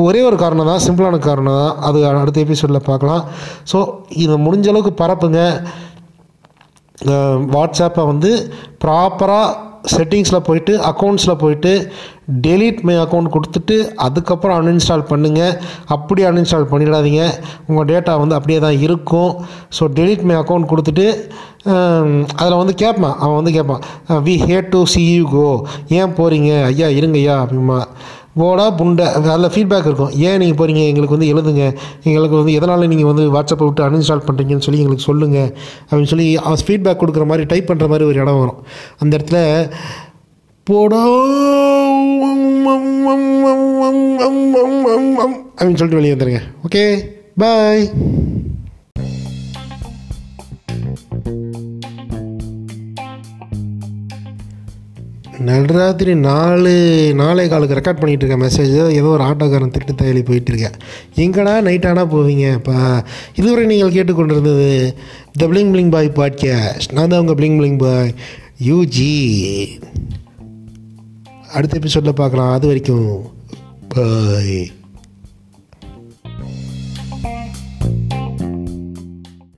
ஒரே 0.07 0.21
ஒரு 0.29 0.37
காரணம் 0.45 0.71
தான் 0.71 0.83
சிம்பிளான 0.87 1.19
காரணம் 1.29 1.59
தான். 1.61 1.77
அது 1.89 1.99
அடுத்த 2.23 2.41
எபிசோடில் 2.47 2.87
பார்க்கலாம். 2.89 3.23
ஸோ 3.73 3.79
இதை 4.25 4.35
முடிஞ்ச 4.47 4.67
அளவுக்கு 4.73 4.95
பரப்புங்க. 5.03 5.43
வாட்ஸ்அப்பை 7.55 8.05
வந்து 8.07 8.31
ப்ராப்பராக 8.85 9.67
செட்டிங்ஸில் 9.95 10.47
போயிட்டு 10.47 10.73
அக்கௌண்ட்ஸில் 10.91 11.41
போயிட்டு 11.43 11.73
டெலீட் 12.47 12.81
மை 12.81 12.95
அக்கௌண்ட் 12.99 13.33
கொடுத்துட்டு 13.35 13.77
அதுக்கப்புறம் 14.07 14.57
அன்இன்ஸ்டால் 14.61 15.05
பண்ணுங்கள் 15.11 15.55
அப்படி 15.87 16.23
அன்இன்ஸ்டால் 16.25 16.71
பண்ணிடாதீங்க. 16.73 17.23
உங்கள் 17.67 17.89
டேட்டா 17.91 18.19
வந்து 18.19 18.35
அப்படியே 18.35 18.59
தான் 18.59 18.81
இருக்கும். 18.87 19.33
ஸோ 19.79 19.85
டெலீட் 19.99 20.27
மை 20.31 20.37
அக்கௌண்ட் 20.37 20.71
கொடுத்துட்டு 20.73 21.07
அதில் 22.41 22.61
வந்து 22.63 22.75
கேட்பான் 22.75 23.17
அவன் 23.19 23.39
வந்து 23.41 23.53
கேட்பான் 23.53 23.83
we 24.27 24.35
had 24.49 24.69
to 24.69 24.85
see 24.85 25.03
you 25.15 25.25
go 25.31 25.47
ஏன் 25.89 26.15
போகிறீங்க 26.19 26.65
ஐயா 26.65 26.89
இருங்க 26.99 27.19
ஐயா 27.19 27.37
அப்படிமா 27.45 27.79
போடா 28.41 28.67
புண்டை. 28.81 29.07
அதில் 29.35 29.53
ஃபீட்பேக் 29.55 29.89
இருக்கும். 29.89 30.13
ஏன் 30.29 30.39
நீங்கள் 30.43 30.59
போகிறீங்க 30.59 30.83
எங்களுக்கு 30.91 31.17
வந்து 31.17 31.31
எழுதுங்க. 31.33 31.65
எங்களுக்கு 32.09 32.37
வந்து 32.41 32.57
எதனால் 32.59 32.91
நீங்கள் 32.93 33.11
வந்து 33.11 33.25
வாட்ஸ்அப்பை 33.37 33.67
விட்டு 33.69 33.87
அன்இன்ஸ்டால் 33.87 34.27
பண்ணுறீங்கன்னு 34.29 34.67
சொல்லி 34.67 34.83
எங்களுக்கு 34.85 35.09
சொல்லுங்கள் 35.11 35.51
அப்படின்னு 35.89 36.13
சொல்லி 36.15 36.29
அவன் 36.47 36.65
ஃபீட்பேக் 36.67 37.03
கொடுக்குற 37.03 37.27
மாதிரி 37.33 37.47
டைப் 37.53 37.71
பண்ணுற 37.71 37.89
மாதிரி 37.93 38.09
ஒரு 38.11 38.21
இடம் 38.25 38.41
வரும். 38.43 38.61
அந்த 38.99 39.13
இடத்துல 39.19 39.41
போடோ 40.67 41.03
அப்படின்னு 45.59 45.79
சொல்லிட்டு 45.81 46.01
வெளியே 46.01 46.15
வந்துடுங்க 46.15 46.43
ஓகே 46.67 46.85
பாய் 47.43 47.85
நடுராத்திரி 55.49 56.15
நாலு 56.15 56.73
நாலே 57.15 57.49
காலுக்கு 57.49 57.77
ரெக்கார்ட் 57.79 58.01
பண்ணிகிட்டு 58.01 58.25
இருக்கேன் 58.25 58.43
மெசேஜ் 58.43 58.91
ஏதோ 58.91 59.07
ஒரு 59.07 59.25
ஆட்டோக்காரன் 59.25 59.73
திட்டு 59.75 60.01
தயலி 60.03 60.23
போயிட்டுருக்கேன் 60.31 60.77
எங்கடா 61.17 61.61
நைட் 61.61 61.87
ஆனால் 61.87 62.09
போவீங்க? 62.09 62.53
இப்போ 62.53 63.05
இதுவரை 63.35 63.67
நீங்கள் 63.67 63.93
கேட்டுக்கொண்டிருந்தது 63.93 64.95
the 65.37 65.47
bling 65.47 65.73
bling 65.75 65.91
boy 65.91 66.11
podcast 66.15 66.93
நான் 66.93 67.09
தான் 67.09 67.21
உங்கள் 67.21 67.35
பிளிங் 67.35 67.59
பிளிங் 67.61 67.79
பாய் 67.79 68.15
யூஜி 68.67 69.13
அடுத்த 71.53 71.77
எபிசோடில் 71.77 72.15
பார்க்கலாம். 72.15 72.53
அது 72.53 72.67
வரைக்கும் 72.67 73.11
பாய் 73.89 74.59